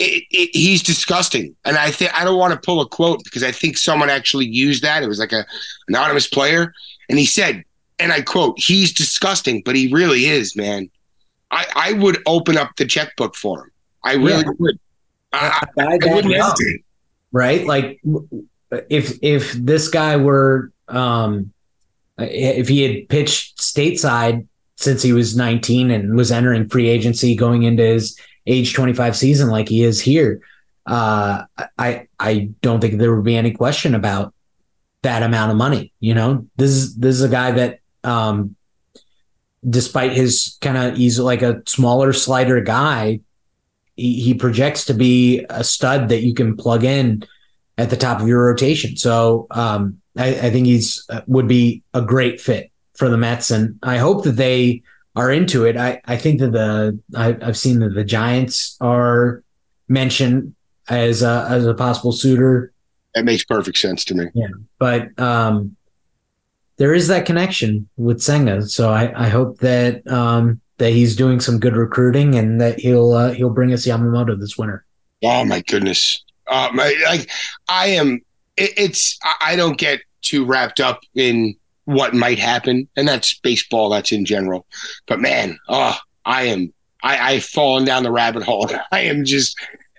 It, 0.00 0.24
it, 0.30 0.50
he's 0.52 0.82
disgusting, 0.82 1.54
and 1.64 1.76
I 1.76 1.92
think 1.92 2.12
I 2.18 2.24
don't 2.24 2.38
want 2.38 2.52
to 2.54 2.60
pull 2.60 2.80
a 2.80 2.88
quote 2.88 3.22
because 3.22 3.44
I 3.44 3.52
think 3.52 3.78
someone 3.78 4.10
actually 4.10 4.46
used 4.46 4.82
that. 4.82 5.02
It 5.02 5.08
was 5.08 5.20
like 5.20 5.32
a 5.32 5.46
anonymous 5.86 6.26
player, 6.26 6.72
and 7.08 7.18
he 7.18 7.26
said, 7.26 7.62
and 8.00 8.12
I 8.12 8.22
quote, 8.22 8.58
"He's 8.58 8.92
disgusting, 8.92 9.62
but 9.64 9.76
he 9.76 9.92
really 9.92 10.26
is, 10.26 10.56
man." 10.56 10.90
I, 11.50 11.66
I 11.74 11.92
would 11.94 12.22
open 12.26 12.56
up 12.56 12.76
the 12.76 12.86
checkbook 12.86 13.34
for 13.34 13.64
him. 13.64 13.70
I 14.04 14.14
really 14.14 14.44
yeah. 14.44 14.52
would. 14.58 14.78
I, 15.32 15.66
I, 15.78 15.84
I 15.84 16.14
wouldn't 16.14 16.34
hesitate. 16.34 16.84
Right? 17.32 17.66
Like 17.66 18.00
if 18.88 19.18
if 19.22 19.52
this 19.52 19.88
guy 19.88 20.16
were 20.16 20.72
um 20.88 21.52
if 22.18 22.68
he 22.68 22.82
had 22.82 23.08
pitched 23.08 23.58
stateside 23.58 24.46
since 24.76 25.02
he 25.02 25.12
was 25.12 25.36
19 25.36 25.90
and 25.90 26.16
was 26.16 26.32
entering 26.32 26.68
free 26.68 26.88
agency 26.88 27.34
going 27.34 27.62
into 27.62 27.82
his 27.82 28.18
age 28.46 28.74
25 28.74 29.16
season 29.16 29.48
like 29.48 29.68
he 29.68 29.84
is 29.84 30.00
here, 30.00 30.40
uh 30.86 31.44
I 31.78 32.08
I 32.18 32.50
don't 32.62 32.80
think 32.80 32.98
there 32.98 33.14
would 33.14 33.24
be 33.24 33.36
any 33.36 33.52
question 33.52 33.94
about 33.94 34.34
that 35.02 35.22
amount 35.22 35.50
of 35.50 35.56
money. 35.56 35.92
You 36.00 36.14
know, 36.14 36.46
this 36.56 36.70
is 36.70 36.96
this 36.96 37.16
is 37.16 37.22
a 37.22 37.28
guy 37.28 37.52
that 37.52 37.79
um 38.04 38.56
despite 39.68 40.12
his 40.12 40.56
kind 40.60 40.76
of 40.76 40.96
he's 40.96 41.18
like 41.18 41.42
a 41.42 41.62
smaller 41.66 42.12
slider 42.12 42.60
guy, 42.60 43.20
he, 43.96 44.20
he 44.20 44.34
projects 44.34 44.86
to 44.86 44.94
be 44.94 45.44
a 45.50 45.64
stud 45.64 46.08
that 46.08 46.22
you 46.22 46.34
can 46.34 46.56
plug 46.56 46.84
in 46.84 47.24
at 47.76 47.90
the 47.90 47.96
top 47.96 48.20
of 48.20 48.28
your 48.28 48.44
rotation. 48.44 48.96
So 48.96 49.46
um, 49.50 50.00
I, 50.16 50.28
I, 50.28 50.50
think 50.50 50.66
he's 50.66 51.04
uh, 51.08 51.22
would 51.26 51.48
be 51.48 51.82
a 51.94 52.02
great 52.02 52.40
fit 52.40 52.70
for 52.94 53.08
the 53.08 53.16
Mets, 53.16 53.50
and 53.50 53.78
I 53.82 53.98
hope 53.98 54.24
that 54.24 54.36
they 54.36 54.82
are 55.16 55.30
into 55.30 55.64
it. 55.64 55.76
I, 55.76 56.00
I 56.04 56.16
think 56.16 56.40
that 56.40 56.52
the 56.52 56.98
I, 57.16 57.36
have 57.44 57.56
seen 57.56 57.80
that 57.80 57.94
the 57.94 58.04
Giants 58.04 58.76
are 58.80 59.42
mentioned 59.88 60.54
as 60.88 61.22
a 61.22 61.46
as 61.48 61.66
a 61.66 61.74
possible 61.74 62.12
suitor. 62.12 62.72
That 63.14 63.24
makes 63.24 63.44
perfect 63.44 63.78
sense 63.78 64.04
to 64.06 64.14
me. 64.14 64.26
Yeah, 64.34 64.48
but 64.78 65.18
um, 65.18 65.76
there 66.80 66.94
is 66.94 67.08
that 67.08 67.26
connection 67.26 67.86
with 67.98 68.22
Senga. 68.22 68.62
So 68.62 68.90
I, 68.90 69.12
I 69.14 69.28
hope 69.28 69.58
that 69.58 70.04
um, 70.10 70.62
that 70.78 70.92
he's 70.92 71.14
doing 71.14 71.38
some 71.38 71.60
good 71.60 71.76
recruiting 71.76 72.36
and 72.36 72.58
that 72.58 72.80
he'll 72.80 73.12
uh, 73.12 73.32
he'll 73.32 73.50
bring 73.50 73.74
us 73.74 73.86
Yamamoto 73.86 74.40
this 74.40 74.56
winter. 74.56 74.86
Oh 75.22 75.44
my 75.44 75.60
goodness! 75.60 76.24
I, 76.48 76.70
I, 77.06 77.26
I 77.68 77.86
am. 77.88 78.20
It, 78.56 78.70
it's 78.78 79.18
I 79.42 79.56
don't 79.56 79.76
get 79.76 80.00
too 80.22 80.46
wrapped 80.46 80.80
up 80.80 81.00
in 81.14 81.54
what 81.84 82.14
might 82.14 82.38
happen, 82.38 82.88
and 82.96 83.06
that's 83.06 83.38
baseball. 83.40 83.90
That's 83.90 84.10
in 84.10 84.24
general. 84.24 84.66
But 85.06 85.20
man, 85.20 85.58
oh, 85.68 85.98
I 86.24 86.44
am. 86.44 86.72
I, 87.02 87.34
I've 87.34 87.44
fallen 87.44 87.84
down 87.84 88.04
the 88.04 88.10
rabbit 88.10 88.42
hole. 88.42 88.70
I 88.90 89.00
am 89.00 89.26
just 89.26 89.54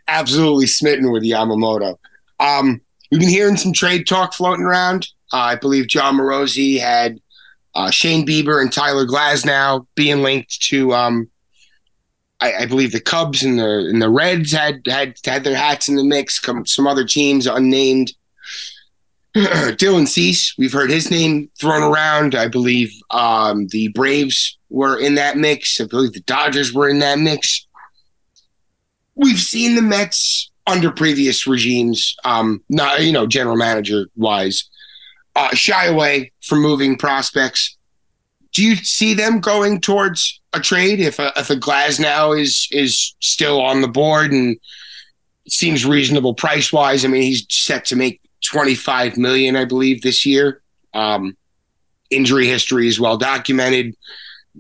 absolutely 0.07 0.65
smitten 0.65 1.11
with 1.11 1.21
Yamamoto. 1.21 1.97
Um, 2.39 2.81
we've 3.11 3.19
been 3.19 3.29
hearing 3.29 3.57
some 3.57 3.71
trade 3.71 4.07
talk 4.07 4.33
floating 4.33 4.65
around. 4.65 5.07
Uh, 5.33 5.37
I 5.37 5.55
believe 5.55 5.87
Jon 5.87 6.17
Morosi 6.17 6.79
had 6.79 7.19
uh, 7.73 7.89
Shane 7.89 8.25
Bieber 8.25 8.61
and 8.61 8.71
Tyler 8.71 9.05
Glasnow 9.05 9.87
being 9.95 10.21
linked 10.21 10.61
to. 10.63 10.93
Um, 10.93 11.29
I, 12.41 12.53
I, 12.53 12.65
believe 12.65 12.91
the 12.91 12.99
Cubs 12.99 13.43
and 13.43 13.59
the 13.59 13.87
and 13.89 14.01
the 14.01 14.09
Reds 14.09 14.51
had 14.51 14.81
had 14.87 15.15
had 15.25 15.43
their 15.43 15.55
hats 15.55 15.87
in 15.87 15.95
the 15.95 16.03
mix. 16.03 16.41
some 16.65 16.87
other 16.87 17.05
teams 17.05 17.47
unnamed. 17.47 18.13
Dylan 19.35 20.07
Cease, 20.09 20.53
we've 20.57 20.73
heard 20.73 20.89
his 20.89 21.09
name 21.09 21.49
thrown 21.57 21.83
around. 21.83 22.35
I 22.35 22.49
believe 22.49 22.91
um, 23.11 23.67
the 23.67 23.87
Braves 23.89 24.57
were 24.69 24.99
in 24.99 25.15
that 25.15 25.37
mix. 25.37 25.79
I 25.79 25.85
believe 25.85 26.11
the 26.11 26.19
Dodgers 26.21 26.73
were 26.73 26.89
in 26.89 26.99
that 26.99 27.17
mix. 27.17 27.65
We've 29.15 29.39
seen 29.39 29.75
the 29.75 29.81
Mets 29.81 30.51
under 30.67 30.91
previous 30.91 31.47
regimes, 31.47 32.15
um, 32.25 32.61
not 32.69 33.03
you 33.03 33.11
know 33.11 33.25
general 33.25 33.55
manager 33.55 34.07
wise, 34.15 34.69
uh, 35.35 35.53
shy 35.53 35.85
away 35.85 36.31
from 36.41 36.61
moving 36.61 36.97
prospects. 36.97 37.77
Do 38.53 38.63
you 38.63 38.75
see 38.75 39.13
them 39.13 39.39
going 39.39 39.79
towards 39.79 40.41
a 40.53 40.59
trade 40.59 40.99
if 40.99 41.19
a, 41.19 41.31
if 41.37 41.49
a 41.49 41.55
Glasnow 41.55 42.39
is 42.39 42.67
is 42.71 43.15
still 43.19 43.61
on 43.61 43.81
the 43.81 43.87
board 43.87 44.31
and 44.31 44.57
seems 45.47 45.85
reasonable 45.85 46.33
price 46.33 46.73
wise? 46.73 47.05
I 47.05 47.07
mean, 47.07 47.21
he's 47.21 47.45
set 47.49 47.85
to 47.85 47.95
make 47.95 48.19
twenty 48.41 48.75
five 48.75 49.17
million, 49.17 49.55
I 49.55 49.65
believe, 49.65 50.01
this 50.01 50.25
year. 50.25 50.61
Um, 50.93 51.37
injury 52.09 52.47
history 52.47 52.87
is 52.87 52.99
well 52.99 53.17
documented. 53.17 53.95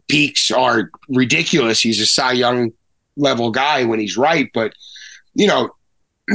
Peaks 0.07 0.51
are 0.51 0.89
ridiculous. 1.09 1.81
He's 1.81 1.99
a 1.99 2.05
Cy 2.05 2.31
Young 2.31 2.71
level 3.17 3.51
guy 3.51 3.83
when 3.83 3.99
he's 3.99 4.15
right, 4.15 4.49
but 4.53 4.73
you 5.33 5.47
know 5.47 5.71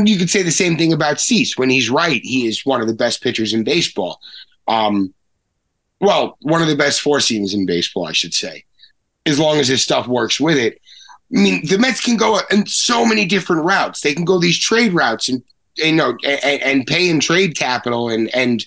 you 0.04 0.18
could 0.18 0.30
say 0.30 0.42
the 0.42 0.50
same 0.50 0.76
thing 0.76 0.92
about 0.92 1.20
Cease. 1.20 1.56
When 1.56 1.70
he's 1.70 1.90
right, 1.90 2.20
he 2.22 2.46
is 2.46 2.66
one 2.66 2.80
of 2.80 2.88
the 2.88 2.94
best 2.94 3.22
pitchers 3.22 3.54
in 3.54 3.64
baseball. 3.64 4.20
Um, 4.68 5.14
well, 6.00 6.36
one 6.40 6.60
of 6.60 6.68
the 6.68 6.76
best 6.76 7.00
four 7.00 7.20
seams 7.20 7.54
in 7.54 7.66
baseball, 7.66 8.06
I 8.06 8.12
should 8.12 8.34
say, 8.34 8.64
as 9.24 9.38
long 9.38 9.58
as 9.58 9.68
his 9.68 9.82
stuff 9.82 10.06
works 10.06 10.38
with 10.40 10.58
it. 10.58 10.80
I 11.34 11.40
mean, 11.40 11.66
the 11.66 11.78
Mets 11.78 12.00
can 12.00 12.16
go 12.16 12.40
in 12.50 12.66
so 12.66 13.04
many 13.04 13.24
different 13.24 13.64
routes. 13.64 14.00
They 14.00 14.14
can 14.14 14.24
go 14.24 14.38
these 14.38 14.58
trade 14.58 14.92
routes 14.92 15.28
and 15.28 15.42
you 15.76 15.92
know 15.92 16.16
and, 16.24 16.62
and 16.62 16.86
pay 16.86 17.08
in 17.08 17.20
trade 17.20 17.56
capital 17.56 18.08
and 18.08 18.32
and 18.34 18.64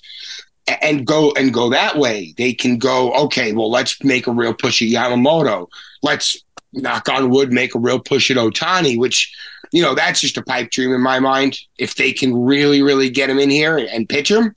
and 0.81 1.05
go 1.05 1.31
and 1.37 1.53
go 1.53 1.69
that 1.69 1.97
way. 1.97 2.33
They 2.37 2.53
can 2.53 2.77
go, 2.77 3.13
okay, 3.25 3.53
well, 3.53 3.71
let's 3.71 4.03
make 4.03 4.27
a 4.27 4.31
real 4.31 4.53
push 4.53 4.81
at 4.81 4.89
Yamamoto. 4.89 5.67
Let's 6.03 6.43
knock 6.73 7.09
on 7.09 7.29
wood, 7.29 7.51
make 7.51 7.75
a 7.75 7.79
real 7.79 7.99
push 7.99 8.29
at 8.29 8.37
Ohtani, 8.37 8.97
which 8.97 9.33
you 9.71 9.82
know, 9.82 9.93
that's 9.95 10.19
just 10.19 10.38
a 10.38 10.43
pipe 10.43 10.71
dream 10.71 10.93
in 10.93 11.01
my 11.01 11.19
mind. 11.19 11.60
If 11.77 11.95
they 11.95 12.12
can 12.12 12.36
really, 12.36 12.82
really 12.82 13.10
get 13.10 13.29
him 13.29 13.39
in 13.39 13.49
here 13.49 13.77
and 13.77 14.10
pitch 14.10 14.32
him, 14.32 14.55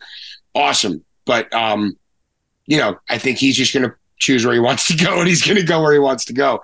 awesome. 0.54 1.04
But 1.24 1.52
um, 1.54 1.96
you 2.66 2.78
know, 2.78 2.98
I 3.08 3.18
think 3.18 3.38
he's 3.38 3.56
just 3.56 3.74
going 3.74 3.88
to 3.88 3.94
choose 4.18 4.44
where 4.44 4.54
he 4.54 4.60
wants 4.60 4.86
to 4.88 4.96
go, 4.96 5.18
and 5.18 5.28
he's 5.28 5.42
going 5.42 5.58
to 5.58 5.64
go 5.64 5.82
where 5.82 5.92
he 5.92 5.98
wants 5.98 6.24
to 6.26 6.32
go. 6.32 6.60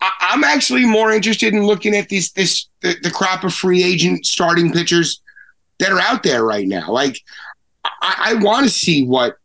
I- 0.00 0.32
am 0.32 0.44
actually 0.44 0.84
more 0.84 1.12
interested 1.12 1.54
in 1.54 1.64
looking 1.66 1.94
at 1.94 2.08
these 2.08 2.32
this 2.32 2.68
the, 2.80 2.96
the 3.02 3.10
crop 3.10 3.44
of 3.44 3.54
free 3.54 3.82
agent 3.82 4.26
starting 4.26 4.72
pitchers 4.72 5.20
that 5.78 5.92
are 5.92 6.00
out 6.00 6.22
there 6.22 6.44
right 6.44 6.66
now. 6.66 6.90
Like, 6.90 7.20
I, 7.84 8.32
I 8.32 8.34
want 8.34 8.64
to 8.64 8.70
see 8.70 9.04
what 9.04 9.36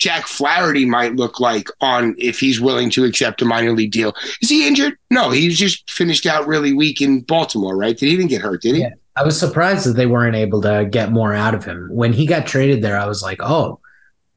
Jack 0.00 0.26
Flaherty 0.26 0.86
might 0.86 1.14
look 1.14 1.38
like 1.38 1.68
on 1.80 2.14
if 2.18 2.40
he's 2.40 2.60
willing 2.60 2.90
to 2.90 3.04
accept 3.04 3.42
a 3.42 3.44
minor 3.44 3.72
league 3.72 3.92
deal. 3.92 4.14
Is 4.40 4.48
he 4.48 4.66
injured? 4.66 4.96
No, 5.10 5.30
he's 5.30 5.58
just 5.58 5.88
finished 5.90 6.26
out 6.26 6.48
really 6.48 6.72
weak 6.72 7.00
in 7.00 7.20
Baltimore, 7.20 7.76
right? 7.76 7.96
Did 7.96 8.06
he 8.06 8.16
didn't 8.16 8.30
get 8.30 8.40
hurt, 8.40 8.62
did 8.62 8.76
he? 8.76 8.80
Yeah. 8.80 8.94
I 9.14 9.24
was 9.24 9.38
surprised 9.38 9.86
that 9.86 9.92
they 9.92 10.06
weren't 10.06 10.36
able 10.36 10.62
to 10.62 10.88
get 10.90 11.12
more 11.12 11.34
out 11.34 11.54
of 11.54 11.64
him. 11.64 11.88
When 11.92 12.14
he 12.14 12.26
got 12.26 12.46
traded 12.46 12.82
there, 12.82 12.98
I 12.98 13.06
was 13.06 13.22
like, 13.22 13.42
oh, 13.42 13.78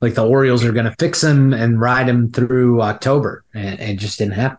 like 0.02 0.16
the 0.16 0.28
Orioles 0.28 0.66
are 0.66 0.74
going 0.74 0.86
to 0.86 0.96
fix 1.00 1.24
him 1.24 1.54
and 1.54 1.80
ride 1.80 2.10
him 2.10 2.30
through 2.32 2.82
October, 2.82 3.46
and 3.54 3.80
it 3.80 4.00
just 4.00 4.20
didn't 4.20 4.34
happen. 4.34 4.58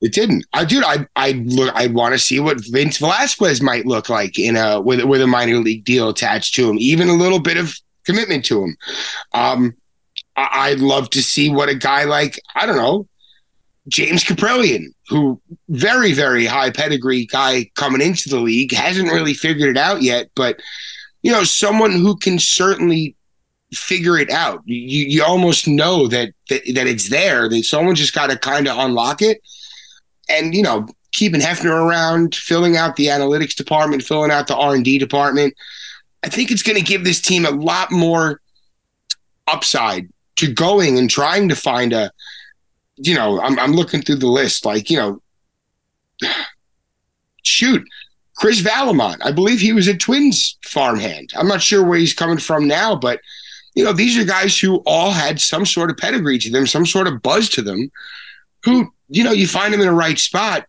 It 0.00 0.14
didn't. 0.14 0.46
I 0.54 0.64
dude, 0.64 0.84
I 0.84 1.06
I 1.16 1.32
look. 1.32 1.74
I 1.74 1.88
want 1.88 2.14
to 2.14 2.18
see 2.18 2.40
what 2.40 2.64
Vince 2.70 2.98
Velasquez 2.98 3.60
might 3.60 3.84
look 3.84 4.08
like 4.08 4.38
in 4.38 4.56
a 4.56 4.80
with 4.80 5.04
with 5.04 5.20
a 5.20 5.26
minor 5.26 5.56
league 5.56 5.84
deal 5.84 6.08
attached 6.08 6.54
to 6.54 6.70
him, 6.70 6.78
even 6.78 7.08
a 7.08 7.14
little 7.14 7.40
bit 7.40 7.58
of 7.58 7.76
commitment 8.04 8.44
to 8.46 8.62
him. 8.62 8.76
Um, 9.32 9.74
I'd 10.36 10.80
love 10.80 11.10
to 11.10 11.22
see 11.22 11.48
what 11.50 11.68
a 11.68 11.74
guy 11.74 12.04
like 12.04 12.40
I 12.54 12.66
don't 12.66 12.76
know 12.76 13.08
James 13.88 14.24
Kaprielian, 14.24 14.86
who 15.08 15.40
very, 15.68 16.12
very 16.12 16.44
high 16.44 16.70
pedigree 16.70 17.26
guy 17.26 17.70
coming 17.76 18.00
into 18.00 18.28
the 18.28 18.40
league, 18.40 18.72
hasn't 18.72 19.12
really 19.12 19.34
figured 19.34 19.70
it 19.70 19.78
out 19.78 20.02
yet, 20.02 20.30
but 20.34 20.60
you 21.22 21.32
know, 21.32 21.44
someone 21.44 21.92
who 21.92 22.16
can 22.16 22.38
certainly 22.38 23.16
figure 23.72 24.16
it 24.18 24.30
out. 24.30 24.62
You 24.64 25.06
you 25.06 25.24
almost 25.24 25.66
know 25.66 26.06
that 26.08 26.32
that, 26.48 26.62
that 26.74 26.86
it's 26.86 27.08
there. 27.08 27.48
That 27.48 27.64
someone 27.64 27.94
just 27.94 28.14
got 28.14 28.30
to 28.30 28.38
kind 28.38 28.68
of 28.68 28.78
unlock 28.78 29.22
it. 29.22 29.40
And 30.28 30.54
you 30.54 30.62
know, 30.62 30.86
keeping 31.12 31.40
Hefner 31.40 31.70
around, 31.70 32.34
filling 32.34 32.76
out 32.76 32.96
the 32.96 33.06
analytics 33.06 33.54
department, 33.54 34.02
filling 34.02 34.30
out 34.30 34.46
the 34.46 34.56
R 34.56 34.74
and 34.74 34.84
D 34.84 34.98
department. 34.98 35.54
I 36.22 36.28
think 36.28 36.50
it's 36.50 36.62
going 36.62 36.78
to 36.78 36.84
give 36.84 37.04
this 37.04 37.20
team 37.20 37.44
a 37.44 37.50
lot 37.50 37.92
more 37.92 38.40
upside 39.46 40.08
to 40.36 40.52
going 40.52 40.98
and 40.98 41.10
trying 41.10 41.48
to 41.48 41.56
find 41.56 41.92
a 41.92 42.10
you 42.96 43.14
know, 43.14 43.40
I'm 43.40 43.58
I'm 43.58 43.72
looking 43.72 44.02
through 44.02 44.16
the 44.16 44.26
list, 44.26 44.64
like, 44.64 44.90
you 44.90 44.96
know, 44.96 45.22
shoot, 47.42 47.86
Chris 48.36 48.60
Vallimont. 48.60 49.18
I 49.22 49.32
believe 49.32 49.60
he 49.60 49.72
was 49.72 49.88
a 49.88 49.96
Twins 49.96 50.58
farmhand. 50.64 51.30
I'm 51.36 51.48
not 51.48 51.62
sure 51.62 51.84
where 51.84 51.98
he's 51.98 52.14
coming 52.14 52.38
from 52.38 52.66
now, 52.66 52.96
but 52.96 53.20
you 53.74 53.84
know, 53.84 53.92
these 53.92 54.16
are 54.18 54.24
guys 54.24 54.58
who 54.58 54.76
all 54.86 55.10
had 55.10 55.38
some 55.38 55.66
sort 55.66 55.90
of 55.90 55.98
pedigree 55.98 56.38
to 56.38 56.50
them, 56.50 56.66
some 56.66 56.86
sort 56.86 57.06
of 57.06 57.20
buzz 57.22 57.50
to 57.50 57.62
them, 57.62 57.90
who, 58.64 58.90
you 59.08 59.22
know, 59.22 59.32
you 59.32 59.46
find 59.46 59.72
them 59.72 59.80
in 59.80 59.86
the 59.86 59.92
right 59.92 60.18
spot, 60.18 60.66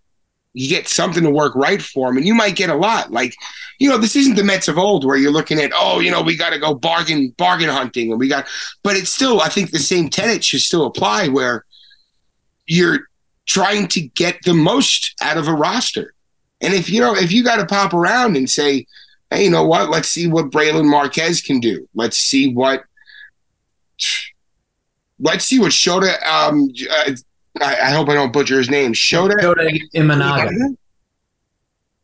you 0.58 0.68
get 0.68 0.88
something 0.88 1.24
to 1.24 1.30
work 1.30 1.54
right 1.56 1.82
for 1.82 2.08
them, 2.08 2.18
and 2.18 2.26
you 2.26 2.34
might 2.34 2.56
get 2.56 2.72
a 2.72 2.76
lot. 2.76 3.12
Like, 3.12 3.36
you 3.78 3.88
know, 3.88 4.00
this 4.00 4.16
isn't 4.16 4.36
the 4.36 4.44
Mets 4.44 4.68
of 4.68 4.80
old 4.80 5.06
where 5.06 5.16
you're 5.16 5.32
looking 5.32 5.60
at, 5.60 5.72
oh, 5.76 6.00
you 6.00 6.10
know, 6.10 6.24
we 6.24 6.36
got 6.36 6.50
to 6.50 6.58
go 6.58 6.74
bargain 6.74 7.30
bargain 7.38 7.70
hunting, 7.70 8.10
and 8.10 8.20
we 8.20 8.28
got, 8.28 8.48
but 8.82 8.96
it's 8.98 9.14
still, 9.14 9.40
I 9.40 9.50
think 9.50 9.70
the 9.70 9.78
same 9.78 10.10
tenet 10.10 10.44
should 10.44 10.62
still 10.62 10.88
apply 10.88 11.28
where 11.28 11.64
you're 12.66 13.02
trying 13.46 13.88
to 13.90 14.02
get 14.02 14.40
the 14.46 14.56
most 14.56 15.14
out 15.22 15.38
of 15.38 15.48
a 15.48 15.54
roster. 15.54 16.16
And 16.60 16.74
if 16.74 16.90
you 16.90 17.02
know, 17.02 17.16
if 17.16 17.32
you 17.32 17.44
got 17.44 17.58
to 17.58 17.68
pop 17.68 17.94
around 17.94 18.36
and 18.36 18.50
say, 18.50 18.88
hey, 19.30 19.44
you 19.44 19.52
know 19.52 19.66
what? 19.66 19.92
Let's 19.92 20.10
see 20.10 20.26
what 20.28 20.50
Braylon 20.50 20.90
Marquez 20.90 21.40
can 21.42 21.60
do. 21.60 21.88
Let's 21.94 22.18
see 22.18 22.52
what. 22.52 22.84
Let's 25.20 25.46
see 25.46 25.60
what 25.60 25.72
Shota. 25.72 26.22
Um, 26.24 26.70
uh, 26.90 27.12
I, 27.62 27.78
I, 27.88 27.92
hope 27.92 28.10
I 28.10 28.14
don't 28.14 28.34
butcher 28.34 28.58
his 28.58 28.70
name. 28.70 28.94
Shota. 28.94 29.34
Shota 29.40 29.80
Imanaga. 29.96 30.76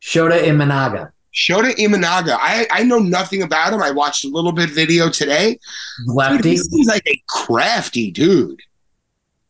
Shota 0.02 0.44
Imanaga. 0.44 1.12
Shota 1.34 1.74
Imanaga. 1.76 2.38
I, 2.40 2.68
I 2.72 2.84
know 2.84 3.00
nothing 3.00 3.42
about 3.42 3.74
him. 3.74 3.82
I 3.82 3.92
watched 3.92 4.26
a 4.26 4.28
little 4.28 4.52
bit 4.52 4.70
video 4.70 5.10
today. 5.10 5.60
Lefty. 6.06 6.38
Dude, 6.38 6.46
he 6.46 6.58
seems 6.58 6.88
like 6.88 7.08
a 7.08 7.22
crafty 7.28 8.12
dude. 8.12 8.62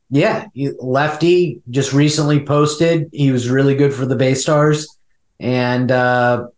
Yeah, 0.09 0.45
lefty 0.79 1.61
just 1.71 1.91
recently 1.91 2.39
posted. 2.39 3.09
He 3.11 3.31
was 3.31 3.49
really 3.49 3.73
good 3.73 3.95
for 3.95 4.05
the 4.05 4.15
Bay 4.15 4.35
Stars, 4.35 4.87
and 5.39 5.91
uh, 5.91 6.49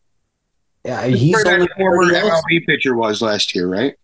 he's 0.83 1.35
where 1.35 1.59
that 1.59 1.69
former 1.77 2.03
MLB 2.11 2.65
pitcher 2.65 2.97
was 2.97 3.21
last 3.21 3.55
year, 3.55 3.69
right? 3.69 3.95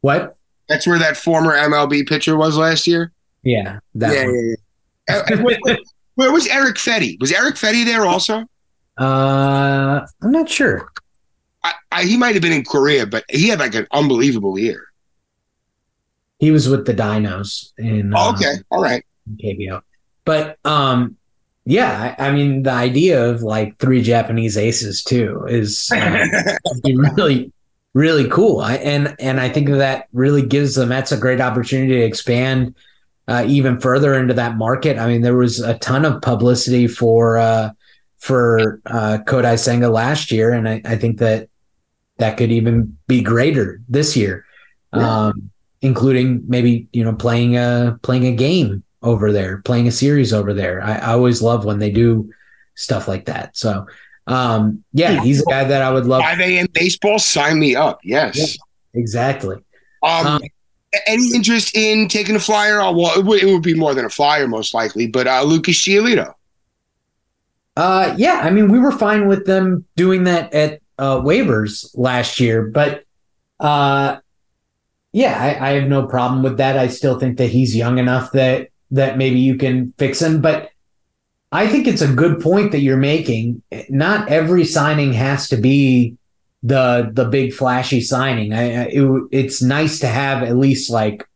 What? 0.00 0.36
That's 0.68 0.88
where 0.88 0.98
that 0.98 1.16
former 1.16 1.52
MLB 1.52 2.08
pitcher 2.08 2.36
was 2.36 2.56
last 2.56 2.88
year. 2.88 3.12
Yeah, 3.44 3.78
yeah, 3.94 4.12
yeah, 4.12 4.26
yeah. 4.28 4.54
Where, 5.08 6.32
was 6.32 6.46
Erick 6.48 6.76
Fedde? 6.76 7.20
Was 7.20 7.32
Erick 7.32 7.56
Fedde 7.56 7.84
there 7.84 8.06
also? 8.06 8.44
Uh, 8.98 10.06
I'm 10.22 10.32
not 10.32 10.48
sure. 10.48 10.90
I, 11.62 11.72
I, 11.92 12.02
he 12.04 12.16
might 12.16 12.34
have 12.34 12.42
been 12.42 12.52
in 12.52 12.64
Korea, 12.64 13.06
but 13.06 13.24
he 13.28 13.48
had 13.48 13.58
like 13.58 13.74
an 13.74 13.86
unbelievable 13.92 14.58
year. 14.58 14.86
He 16.38 16.50
was 16.50 16.68
with 16.68 16.86
the 16.86 16.94
Dinos 16.94 17.72
in. 17.78 18.12
Oh, 18.14 18.32
okay, 18.32 18.54
uh, 18.54 18.74
all 18.74 18.82
right. 18.82 19.04
KBO, 19.42 19.82
but 20.24 20.58
um, 20.64 21.16
yeah, 21.64 22.14
I, 22.18 22.28
I, 22.28 22.32
mean 22.32 22.62
the 22.62 22.70
idea 22.70 23.28
of 23.28 23.42
like 23.42 23.76
three 23.78 24.02
Japanese 24.02 24.56
aces 24.56 25.02
too 25.02 25.44
is 25.48 25.90
uh, 25.94 26.26
really 26.84 27.52
really 27.96 28.28
cool. 28.28 28.60
I, 28.60 28.76
and 28.76 29.16
and 29.18 29.40
I 29.40 29.48
think 29.48 29.68
that 29.68 30.06
really 30.12 30.42
gives 30.42 30.74
the 30.74 30.86
Mets 30.86 31.10
a 31.12 31.16
great 31.16 31.40
opportunity 31.40 31.94
to 31.96 32.04
expand 32.04 32.74
uh, 33.28 33.44
even 33.46 33.80
further 33.80 34.14
into 34.14 34.34
that 34.34 34.56
market. 34.56 34.98
I 34.98 35.06
mean, 35.06 35.22
there 35.22 35.36
was 35.36 35.60
a 35.60 35.78
ton 35.78 36.04
of 36.04 36.22
publicity 36.22 36.86
for 36.86 37.38
uh, 37.38 37.70
for 38.18 38.80
uh, 38.86 39.18
Kodai 39.26 39.58
Senga 39.58 39.88
last 39.88 40.30
year, 40.30 40.52
and 40.52 40.68
I, 40.68 40.82
I, 40.84 40.96
think 40.96 41.18
that 41.18 41.48
that 42.18 42.36
could 42.36 42.50
even 42.50 42.96
be 43.06 43.22
greater 43.22 43.80
this 43.88 44.16
year. 44.16 44.44
Yeah. 44.94 45.26
Um, 45.26 45.50
including 45.82 46.42
maybe 46.48 46.88
you 46.92 47.04
know 47.04 47.12
playing 47.12 47.56
a 47.56 47.98
playing 48.02 48.26
a 48.26 48.32
game 48.32 48.82
over 49.02 49.32
there, 49.32 49.58
playing 49.58 49.86
a 49.88 49.92
series 49.92 50.32
over 50.32 50.54
there. 50.54 50.82
I, 50.82 50.96
I 50.96 51.12
always 51.12 51.42
love 51.42 51.64
when 51.64 51.78
they 51.78 51.90
do 51.90 52.30
stuff 52.74 53.08
like 53.08 53.26
that. 53.26 53.56
So 53.56 53.86
um, 54.26 54.84
yeah, 54.92 55.22
he's 55.22 55.42
a 55.42 55.44
guy 55.44 55.64
that 55.64 55.82
I 55.82 55.90
would 55.92 56.06
love. 56.06 56.22
5 56.22 56.40
a.m. 56.40 56.66
baseball, 56.72 57.18
sign 57.18 57.58
me 57.58 57.76
up. 57.76 58.00
Yes. 58.02 58.36
Yeah, 58.36 59.00
exactly. 59.00 59.56
Um, 60.02 60.26
um, 60.26 60.42
any 61.06 61.34
interest 61.34 61.76
in 61.76 62.08
taking 62.08 62.36
a 62.36 62.40
flyer? 62.40 62.80
Oh, 62.80 62.92
well, 62.92 63.18
it 63.18 63.24
would, 63.24 63.42
it 63.42 63.46
would 63.46 63.62
be 63.62 63.74
more 63.74 63.94
than 63.94 64.04
a 64.04 64.10
flyer, 64.10 64.46
most 64.48 64.74
likely, 64.74 65.06
but 65.06 65.26
uh, 65.26 65.42
Lucas 65.42 65.76
Giolito. 65.76 66.34
Uh, 67.76 68.14
yeah, 68.16 68.40
I 68.42 68.50
mean, 68.50 68.72
we 68.72 68.78
were 68.78 68.92
fine 68.92 69.28
with 69.28 69.44
them 69.44 69.84
doing 69.96 70.24
that 70.24 70.52
at 70.54 70.80
uh, 70.98 71.20
waivers 71.20 71.90
last 71.94 72.40
year, 72.40 72.62
but 72.62 73.04
uh, 73.60 74.16
yeah, 75.12 75.38
I, 75.38 75.70
I, 75.70 75.72
have 75.72 75.88
no 75.88 76.06
problem 76.06 76.42
with 76.42 76.58
that. 76.58 76.78
I 76.78 76.88
still 76.88 77.18
think 77.18 77.38
that 77.38 77.48
he's 77.48 77.74
young 77.74 77.98
enough 77.98 78.32
that 78.32 78.68
that 78.90 79.16
maybe 79.16 79.38
you 79.38 79.56
can 79.56 79.94
fix 79.98 80.20
him. 80.20 80.40
But 80.40 80.70
I 81.52 81.66
think 81.66 81.86
it's 81.86 82.02
a 82.02 82.12
good 82.12 82.40
point 82.40 82.72
that 82.72 82.80
you're 82.80 82.98
making. 82.98 83.62
Not 83.88 84.28
every 84.28 84.64
signing 84.64 85.14
has 85.14 85.48
to 85.48 85.56
be 85.56 86.16
the 86.66 87.10
the 87.12 87.24
big 87.24 87.52
flashy 87.52 88.00
signing. 88.00 88.52
I, 88.52 88.88
it, 88.88 89.22
it's 89.30 89.62
nice 89.62 90.00
to 90.00 90.08
have 90.08 90.42
at 90.42 90.56
least 90.56 90.90
like 90.90 91.26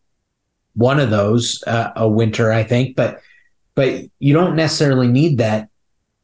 one 0.74 0.98
of 0.98 1.10
those 1.10 1.62
uh, 1.66 1.92
a 1.94 2.08
winter, 2.08 2.50
I 2.52 2.64
think, 2.64 2.96
but 2.96 3.20
but 3.76 4.02
you 4.18 4.34
don't 4.34 4.56
necessarily 4.56 5.06
need 5.06 5.38
that. 5.38 5.68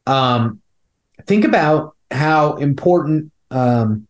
Um, 0.08 0.60
think 1.24 1.44
about 1.44 1.94
how 2.10 2.56
important 2.56 3.30
um, 3.52 4.08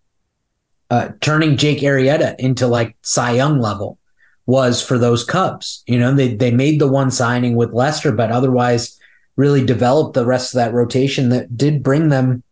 uh, 0.90 1.10
turning 1.20 1.58
Jake 1.58 1.80
Arrieta 1.80 2.34
into 2.38 2.66
like 2.66 2.96
Cy 3.02 3.32
Young 3.32 3.60
level 3.60 3.98
was 4.46 4.82
for 4.82 4.96
those 4.96 5.24
Cubs. 5.24 5.82
You 5.86 5.98
know, 5.98 6.14
they 6.14 6.34
they 6.34 6.52
made 6.52 6.80
the 6.80 6.88
one 6.88 7.10
signing 7.10 7.54
with 7.54 7.74
Lester, 7.74 8.12
but 8.12 8.32
otherwise 8.32 8.98
really 9.36 9.64
developed 9.64 10.14
the 10.14 10.24
rest 10.24 10.54
of 10.54 10.58
that 10.58 10.72
rotation 10.72 11.28
that 11.28 11.54
did 11.54 11.82
bring 11.82 12.08
them 12.08 12.42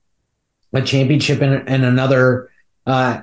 a 0.74 0.82
championship 0.82 1.40
and, 1.40 1.68
and 1.68 1.84
another 1.84 2.50
uh, 2.86 3.22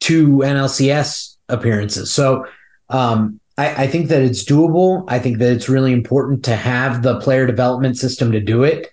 two 0.00 0.38
NLCS 0.38 1.36
appearances. 1.48 2.12
So 2.12 2.46
um, 2.88 3.40
I, 3.56 3.84
I 3.84 3.86
think 3.86 4.08
that 4.08 4.22
it's 4.22 4.44
doable. 4.44 5.04
I 5.08 5.18
think 5.18 5.38
that 5.38 5.52
it's 5.52 5.68
really 5.68 5.92
important 5.92 6.44
to 6.44 6.56
have 6.56 7.02
the 7.02 7.20
player 7.20 7.46
development 7.46 7.96
system 7.96 8.32
to 8.32 8.40
do 8.40 8.64
it. 8.64 8.88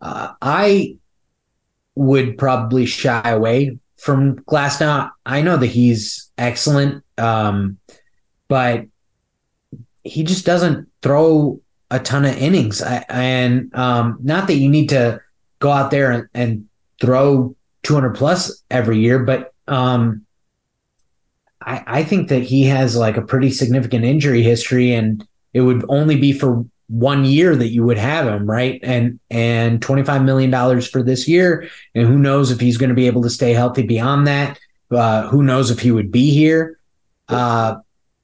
Uh, 0.00 0.32
I 0.42 0.96
would 1.94 2.36
probably 2.36 2.86
shy 2.86 3.30
away 3.30 3.78
from 3.96 4.36
Glasnow. 4.40 5.10
I 5.24 5.42
know 5.42 5.56
that 5.56 5.66
he's 5.66 6.30
excellent, 6.36 7.04
um, 7.16 7.78
but 8.48 8.86
he 10.02 10.24
just 10.24 10.44
doesn't 10.44 10.88
throw 11.02 11.60
a 11.90 11.98
ton 11.98 12.24
of 12.24 12.36
innings. 12.36 12.82
I, 12.82 13.04
and 13.08 13.74
um, 13.74 14.18
not 14.22 14.46
that 14.48 14.54
you 14.54 14.68
need 14.68 14.90
to 14.90 15.20
go 15.60 15.70
out 15.70 15.90
there 15.90 16.10
and, 16.10 16.28
and 16.34 16.68
throw 17.00 17.54
200 17.82 18.14
plus 18.14 18.62
every 18.70 18.98
year, 18.98 19.18
but 19.18 19.52
um, 19.68 20.24
I, 21.60 21.82
I 21.86 22.04
think 22.04 22.28
that 22.28 22.42
he 22.42 22.64
has 22.64 22.96
like 22.96 23.16
a 23.16 23.22
pretty 23.22 23.50
significant 23.50 24.04
injury 24.04 24.42
history, 24.42 24.92
and 24.92 25.26
it 25.52 25.62
would 25.62 25.84
only 25.88 26.16
be 26.16 26.32
for 26.32 26.64
one 26.88 27.24
year 27.24 27.56
that 27.56 27.68
you 27.68 27.84
would 27.84 27.98
have 27.98 28.26
him, 28.26 28.48
right? 28.48 28.80
And 28.82 29.18
and 29.30 29.80
twenty 29.80 30.04
five 30.04 30.22
million 30.22 30.50
dollars 30.50 30.86
for 30.86 31.02
this 31.02 31.26
year, 31.26 31.68
and 31.94 32.06
who 32.06 32.18
knows 32.18 32.50
if 32.50 32.60
he's 32.60 32.76
going 32.76 32.90
to 32.90 32.94
be 32.94 33.06
able 33.06 33.22
to 33.22 33.30
stay 33.30 33.52
healthy 33.52 33.82
beyond 33.82 34.26
that? 34.26 34.58
Uh, 34.90 35.26
who 35.28 35.42
knows 35.42 35.70
if 35.70 35.80
he 35.80 35.90
would 35.90 36.12
be 36.12 36.30
here? 36.30 36.78
Uh, 37.28 37.76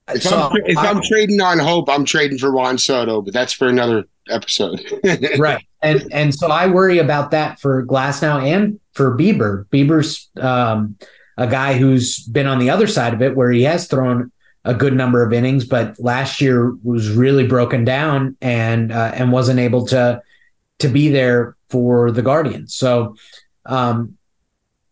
if, 0.08 0.22
so 0.22 0.36
I'm, 0.36 0.56
if 0.66 0.76
I, 0.76 0.90
I'm 0.90 1.02
trading 1.02 1.40
on 1.40 1.58
hope, 1.58 1.88
I'm 1.88 2.04
trading 2.04 2.38
for 2.38 2.52
Juan 2.52 2.78
Soto, 2.78 3.22
but 3.22 3.32
that's 3.32 3.52
for 3.52 3.66
another 3.66 4.04
episode. 4.28 4.80
right, 5.38 5.64
and 5.82 6.06
and 6.12 6.34
so 6.34 6.48
I 6.48 6.66
worry 6.66 6.98
about 6.98 7.30
that 7.30 7.60
for 7.60 7.84
Glasnow 7.84 8.42
and 8.42 8.78
for 8.92 9.16
Bieber. 9.16 9.66
Bieber's 9.66 10.28
um, 10.38 10.96
a 11.36 11.46
guy 11.46 11.78
who's 11.78 12.20
been 12.20 12.46
on 12.46 12.58
the 12.58 12.70
other 12.70 12.86
side 12.86 13.14
of 13.14 13.22
it, 13.22 13.36
where 13.36 13.50
he 13.50 13.62
has 13.62 13.86
thrown 13.88 14.30
a 14.64 14.74
good 14.74 14.94
number 14.94 15.22
of 15.22 15.32
innings, 15.32 15.64
but 15.64 15.98
last 15.98 16.40
year 16.40 16.72
was 16.82 17.10
really 17.10 17.46
broken 17.46 17.84
down 17.84 18.36
and 18.42 18.92
uh, 18.92 19.12
and 19.14 19.32
wasn't 19.32 19.58
able 19.58 19.86
to 19.86 20.22
to 20.80 20.88
be 20.88 21.08
there 21.08 21.56
for 21.70 22.10
the 22.10 22.22
Guardians. 22.22 22.74
So 22.74 23.16
um, 23.64 24.18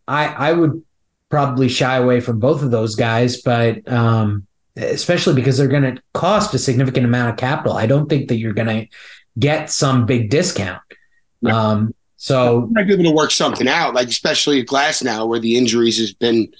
I 0.07 0.27
I 0.27 0.53
would 0.53 0.83
probably 1.29 1.69
shy 1.69 1.97
away 1.97 2.19
from 2.19 2.39
both 2.39 2.63
of 2.63 2.71
those 2.71 2.95
guys, 2.95 3.41
but 3.41 3.87
um, 3.87 4.47
especially 4.75 5.35
because 5.35 5.57
they're 5.57 5.67
going 5.67 5.95
to 5.95 6.01
cost 6.13 6.53
a 6.53 6.59
significant 6.59 7.05
amount 7.05 7.29
of 7.29 7.37
capital. 7.37 7.77
I 7.77 7.85
don't 7.85 8.09
think 8.09 8.29
that 8.29 8.37
you're 8.37 8.53
going 8.53 8.67
to 8.67 8.87
get 9.39 9.71
some 9.71 10.05
big 10.05 10.29
discount. 10.29 10.81
Um, 11.45 11.93
so 12.17 12.67
might 12.71 12.85
be 12.85 12.93
able 12.93 13.05
to 13.05 13.11
work 13.11 13.31
something 13.31 13.67
out, 13.67 13.93
like 13.93 14.09
especially 14.09 14.59
at 14.59 14.67
Glasnow, 14.67 15.27
where 15.27 15.39
the 15.39 15.57
injuries 15.57 15.97
has 15.99 16.13
been 16.13 16.51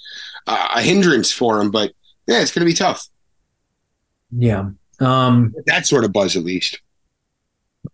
uh, 0.46 0.68
a 0.76 0.80
hindrance 0.80 1.30
for 1.30 1.60
him. 1.60 1.70
But 1.70 1.92
yeah, 2.26 2.40
it's 2.40 2.50
going 2.50 2.60
to 2.60 2.70
be 2.70 2.74
tough. 2.74 3.06
Yeah. 4.30 4.70
Um, 5.00 5.54
that 5.66 5.86
sort 5.86 6.04
of 6.04 6.12
buzz, 6.12 6.36
at 6.36 6.44
least. 6.44 6.80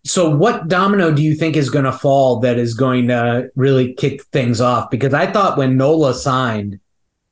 So, 0.05 0.34
what 0.34 0.68
domino 0.68 1.12
do 1.12 1.22
you 1.22 1.34
think 1.34 1.57
is 1.57 1.70
going 1.70 1.84
to 1.84 1.93
fall 1.93 2.41
that 2.41 2.59
is 2.59 2.74
going 2.74 3.09
to 3.09 3.51
really 3.55 3.95
kick 3.95 4.22
things 4.26 4.61
off? 4.61 4.91
Because 4.91 5.14
I 5.14 5.30
thought 5.30 5.59
when 5.59 5.76
Nola 5.76 6.14
signed, 6.14 6.80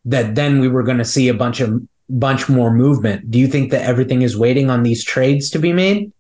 that 0.05 0.35
then 0.35 0.61
we 0.61 0.69
were 0.69 0.83
going 0.83 0.99
to 0.99 1.05
see 1.05 1.29
a 1.29 1.35
bunch 1.35 1.61
of 1.61 1.81
bunch 2.09 2.49
more 2.49 2.73
movement. 2.73 3.31
Do 3.31 3.39
you 3.39 3.49
think 3.49 3.71
that 3.71 3.83
everything 3.83 4.23
is 4.23 4.37
waiting 4.37 4.71
on 4.71 4.83
these 4.83 5.05
trades 5.05 5.51
to 5.51 5.59
be 5.59 5.73
made? 5.73 6.13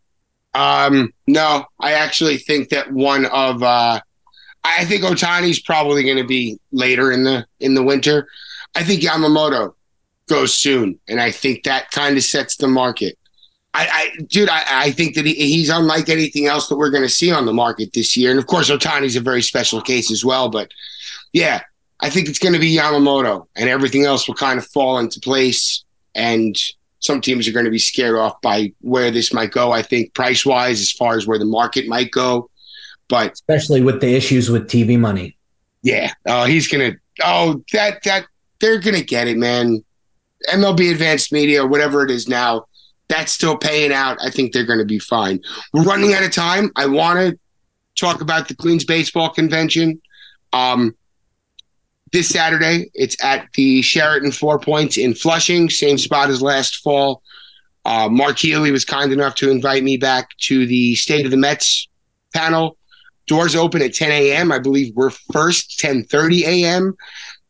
Um, 0.54 1.12
no, 1.26 1.64
I 1.80 1.92
actually 1.92 2.38
think 2.38 2.68
that 2.68 2.92
one 2.92 3.26
of 3.26 3.62
uh, 3.62 4.00
I 4.64 4.84
think 4.84 5.02
Ohtani's 5.02 5.60
probably 5.60 6.04
going 6.04 6.16
to 6.16 6.26
be 6.26 6.58
later 6.72 7.12
in 7.12 7.24
the 7.24 7.46
in 7.60 7.74
the 7.74 7.82
winter. 7.82 8.28
I 8.74 8.82
think 8.82 9.02
Yamamoto 9.02 9.74
goes 10.28 10.54
soon, 10.54 10.98
and 11.08 11.20
I 11.20 11.30
think 11.30 11.64
that 11.64 11.90
kind 11.90 12.16
of 12.16 12.22
sets 12.22 12.56
the 12.56 12.68
market. 12.68 13.18
I, 13.74 13.88
I 13.90 14.22
dude, 14.22 14.48
I, 14.48 14.62
I, 14.68 14.90
think 14.92 15.16
that 15.16 15.26
he, 15.26 15.34
he's 15.34 15.68
unlike 15.68 16.08
anything 16.08 16.46
else 16.46 16.68
that 16.68 16.76
we're 16.76 16.90
going 16.90 17.02
to 17.02 17.08
see 17.08 17.32
on 17.32 17.44
the 17.44 17.52
market 17.52 17.92
this 17.92 18.16
year. 18.16 18.30
And 18.30 18.38
of 18.38 18.46
course, 18.46 18.70
Ohtani's 18.70 19.16
a 19.16 19.20
very 19.20 19.42
special 19.42 19.80
case 19.80 20.12
as 20.12 20.24
well. 20.24 20.48
But 20.48 20.70
yeah, 21.32 21.62
I 22.00 22.08
think 22.08 22.28
it's 22.28 22.38
going 22.38 22.54
to 22.54 22.60
be 22.60 22.76
Yamamoto, 22.76 23.46
and 23.56 23.68
everything 23.68 24.04
else 24.04 24.28
will 24.28 24.36
kind 24.36 24.58
of 24.58 24.66
fall 24.66 24.98
into 24.98 25.18
place. 25.18 25.84
And 26.14 26.56
some 27.04 27.20
teams 27.20 27.46
are 27.46 27.52
going 27.52 27.66
to 27.66 27.70
be 27.70 27.78
scared 27.78 28.16
off 28.16 28.40
by 28.40 28.72
where 28.80 29.10
this 29.10 29.30
might 29.30 29.50
go. 29.50 29.72
I 29.72 29.82
think 29.82 30.14
price 30.14 30.46
wise, 30.46 30.80
as 30.80 30.90
far 30.90 31.16
as 31.16 31.26
where 31.26 31.38
the 31.38 31.44
market 31.44 31.86
might 31.86 32.10
go, 32.10 32.48
but 33.08 33.32
especially 33.32 33.82
with 33.82 34.00
the 34.00 34.14
issues 34.14 34.50
with 34.50 34.68
TV 34.70 34.98
money. 34.98 35.36
Yeah, 35.82 36.12
oh, 36.26 36.44
he's 36.44 36.66
gonna. 36.66 36.92
Oh, 37.22 37.62
that 37.72 38.02
that 38.04 38.24
they're 38.58 38.80
gonna 38.80 39.02
get 39.02 39.28
it, 39.28 39.36
man. 39.36 39.84
MLB 40.50 40.92
Advanced 40.92 41.30
Media, 41.30 41.62
or 41.62 41.68
whatever 41.68 42.02
it 42.02 42.10
is 42.10 42.26
now, 42.26 42.64
that's 43.08 43.32
still 43.32 43.56
paying 43.56 43.92
out. 43.92 44.16
I 44.22 44.30
think 44.30 44.52
they're 44.52 44.66
going 44.66 44.78
to 44.78 44.84
be 44.84 44.98
fine. 44.98 45.40
We're 45.72 45.84
running 45.84 46.14
out 46.14 46.22
of 46.22 46.32
time. 46.32 46.70
I 46.76 46.86
want 46.86 47.18
to 47.18 47.38
talk 47.98 48.20
about 48.20 48.48
the 48.48 48.54
Queens 48.54 48.84
Baseball 48.84 49.30
Convention. 49.30 50.02
Um, 50.52 50.94
this 52.14 52.28
Saturday, 52.28 52.90
it's 52.94 53.22
at 53.22 53.48
the 53.54 53.82
Sheraton 53.82 54.30
Four 54.30 54.60
Points 54.60 54.96
in 54.96 55.14
Flushing, 55.14 55.68
same 55.68 55.98
spot 55.98 56.30
as 56.30 56.40
last 56.40 56.76
fall. 56.76 57.22
Uh, 57.84 58.08
Mark 58.08 58.38
Healy 58.38 58.70
was 58.70 58.84
kind 58.84 59.12
enough 59.12 59.34
to 59.34 59.50
invite 59.50 59.82
me 59.82 59.96
back 59.96 60.30
to 60.42 60.64
the 60.64 60.94
State 60.94 61.24
of 61.24 61.32
the 61.32 61.36
Mets 61.36 61.88
panel. 62.32 62.78
Doors 63.26 63.56
open 63.56 63.82
at 63.82 63.94
10 63.94 64.12
a.m. 64.12 64.52
I 64.52 64.60
believe 64.60 64.94
we're 64.94 65.10
first 65.10 65.80
10:30 65.80 66.42
a.m. 66.44 66.96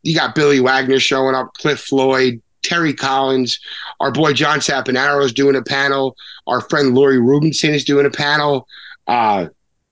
You 0.02 0.16
got 0.16 0.34
Billy 0.34 0.60
Wagner 0.60 0.98
showing 0.98 1.34
up, 1.34 1.52
Cliff 1.54 1.80
Floyd, 1.80 2.40
Terry 2.62 2.94
Collins, 2.94 3.60
our 4.00 4.12
boy 4.12 4.32
John 4.32 4.60
Sapanaro 4.60 5.22
is 5.24 5.34
doing 5.34 5.56
a 5.56 5.62
panel. 5.62 6.16
Our 6.46 6.62
friend 6.62 6.94
Lori 6.94 7.18
Rubinson 7.18 7.74
is 7.74 7.84
doing 7.84 8.06
a 8.06 8.10
panel. 8.10 8.66
Uh, 9.06 9.48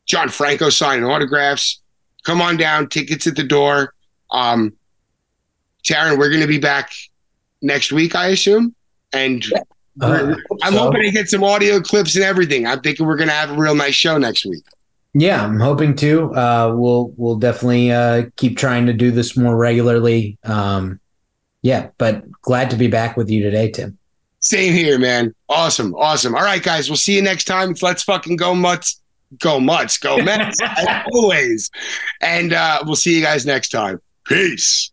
John 0.07 0.31
Franco 0.31 0.71
signing 0.71 1.05
autographs. 1.05 1.83
Come 2.25 2.41
on 2.41 2.57
down, 2.57 2.89
tickets 2.89 3.27
at 3.27 3.37
the 3.37 3.45
door. 3.45 3.93
Um, 4.33 4.73
Tarun, 5.85 6.19
we're 6.19 6.29
going 6.29 6.41
to 6.41 6.47
be 6.47 6.59
back 6.59 6.91
next 7.61 7.93
week, 7.93 8.15
I 8.15 8.29
assume. 8.29 8.75
And 9.13 9.45
uh, 10.01 10.35
I'm 10.63 10.73
so. 10.73 10.79
hoping 10.79 11.03
to 11.03 11.11
get 11.11 11.29
some 11.29 11.45
audio 11.45 11.81
clips 11.81 12.15
and 12.17 12.25
everything. 12.25 12.67
I'm 12.67 12.81
thinking 12.81 13.07
we're 13.07 13.17
going 13.17 13.29
to 13.29 13.35
have 13.35 13.51
a 13.51 13.57
real 13.57 13.75
nice 13.75 13.95
show 13.95 14.19
next 14.19 14.45
week. 14.45 14.65
Yeah, 15.15 15.45
I'm 15.45 15.61
hoping 15.61 15.95
to. 15.97 16.35
Uh, 16.35 16.75
we'll 16.75 17.13
we'll 17.19 17.37
definitely 17.37 17.93
uh, 17.93 18.27
keep 18.37 18.57
trying 18.57 18.87
to 18.87 18.95
do 18.95 19.11
this 19.11 19.37
more 19.37 19.55
regularly. 19.55 20.39
Um, 20.43 21.01
yeah, 21.61 21.91
but 21.99 22.31
glad 22.41 22.71
to 22.71 22.77
be 22.77 22.89
back 22.89 23.17
with 23.17 23.29
you 23.29 23.43
today, 23.43 23.71
Tim. 23.71 23.99
Same 24.41 24.73
here, 24.73 24.99
man. 24.99 25.35
Awesome, 25.51 25.95
awesome. 25.95 26.35
All 26.35 26.43
right, 26.43 26.63
guys, 26.63 26.89
we'll 26.89 26.97
see 26.97 27.15
you 27.15 27.23
next 27.23 27.45
time. 27.45 27.75
Let's 27.83 28.03
fucking 28.03 28.37
go 28.37 28.55
Mutts, 28.55 29.03
go 29.39 29.61
Mutts, 29.61 29.99
go 29.99 30.17
Mets, 30.17 30.59
as 30.63 30.87
always. 31.13 31.71
And 32.23 32.55
uh, 32.55 32.83
we'll 32.85 32.97
see 32.97 33.15
you 33.15 33.23
guys 33.23 33.45
next 33.45 33.69
time. 33.69 34.01
Peace. 34.27 34.93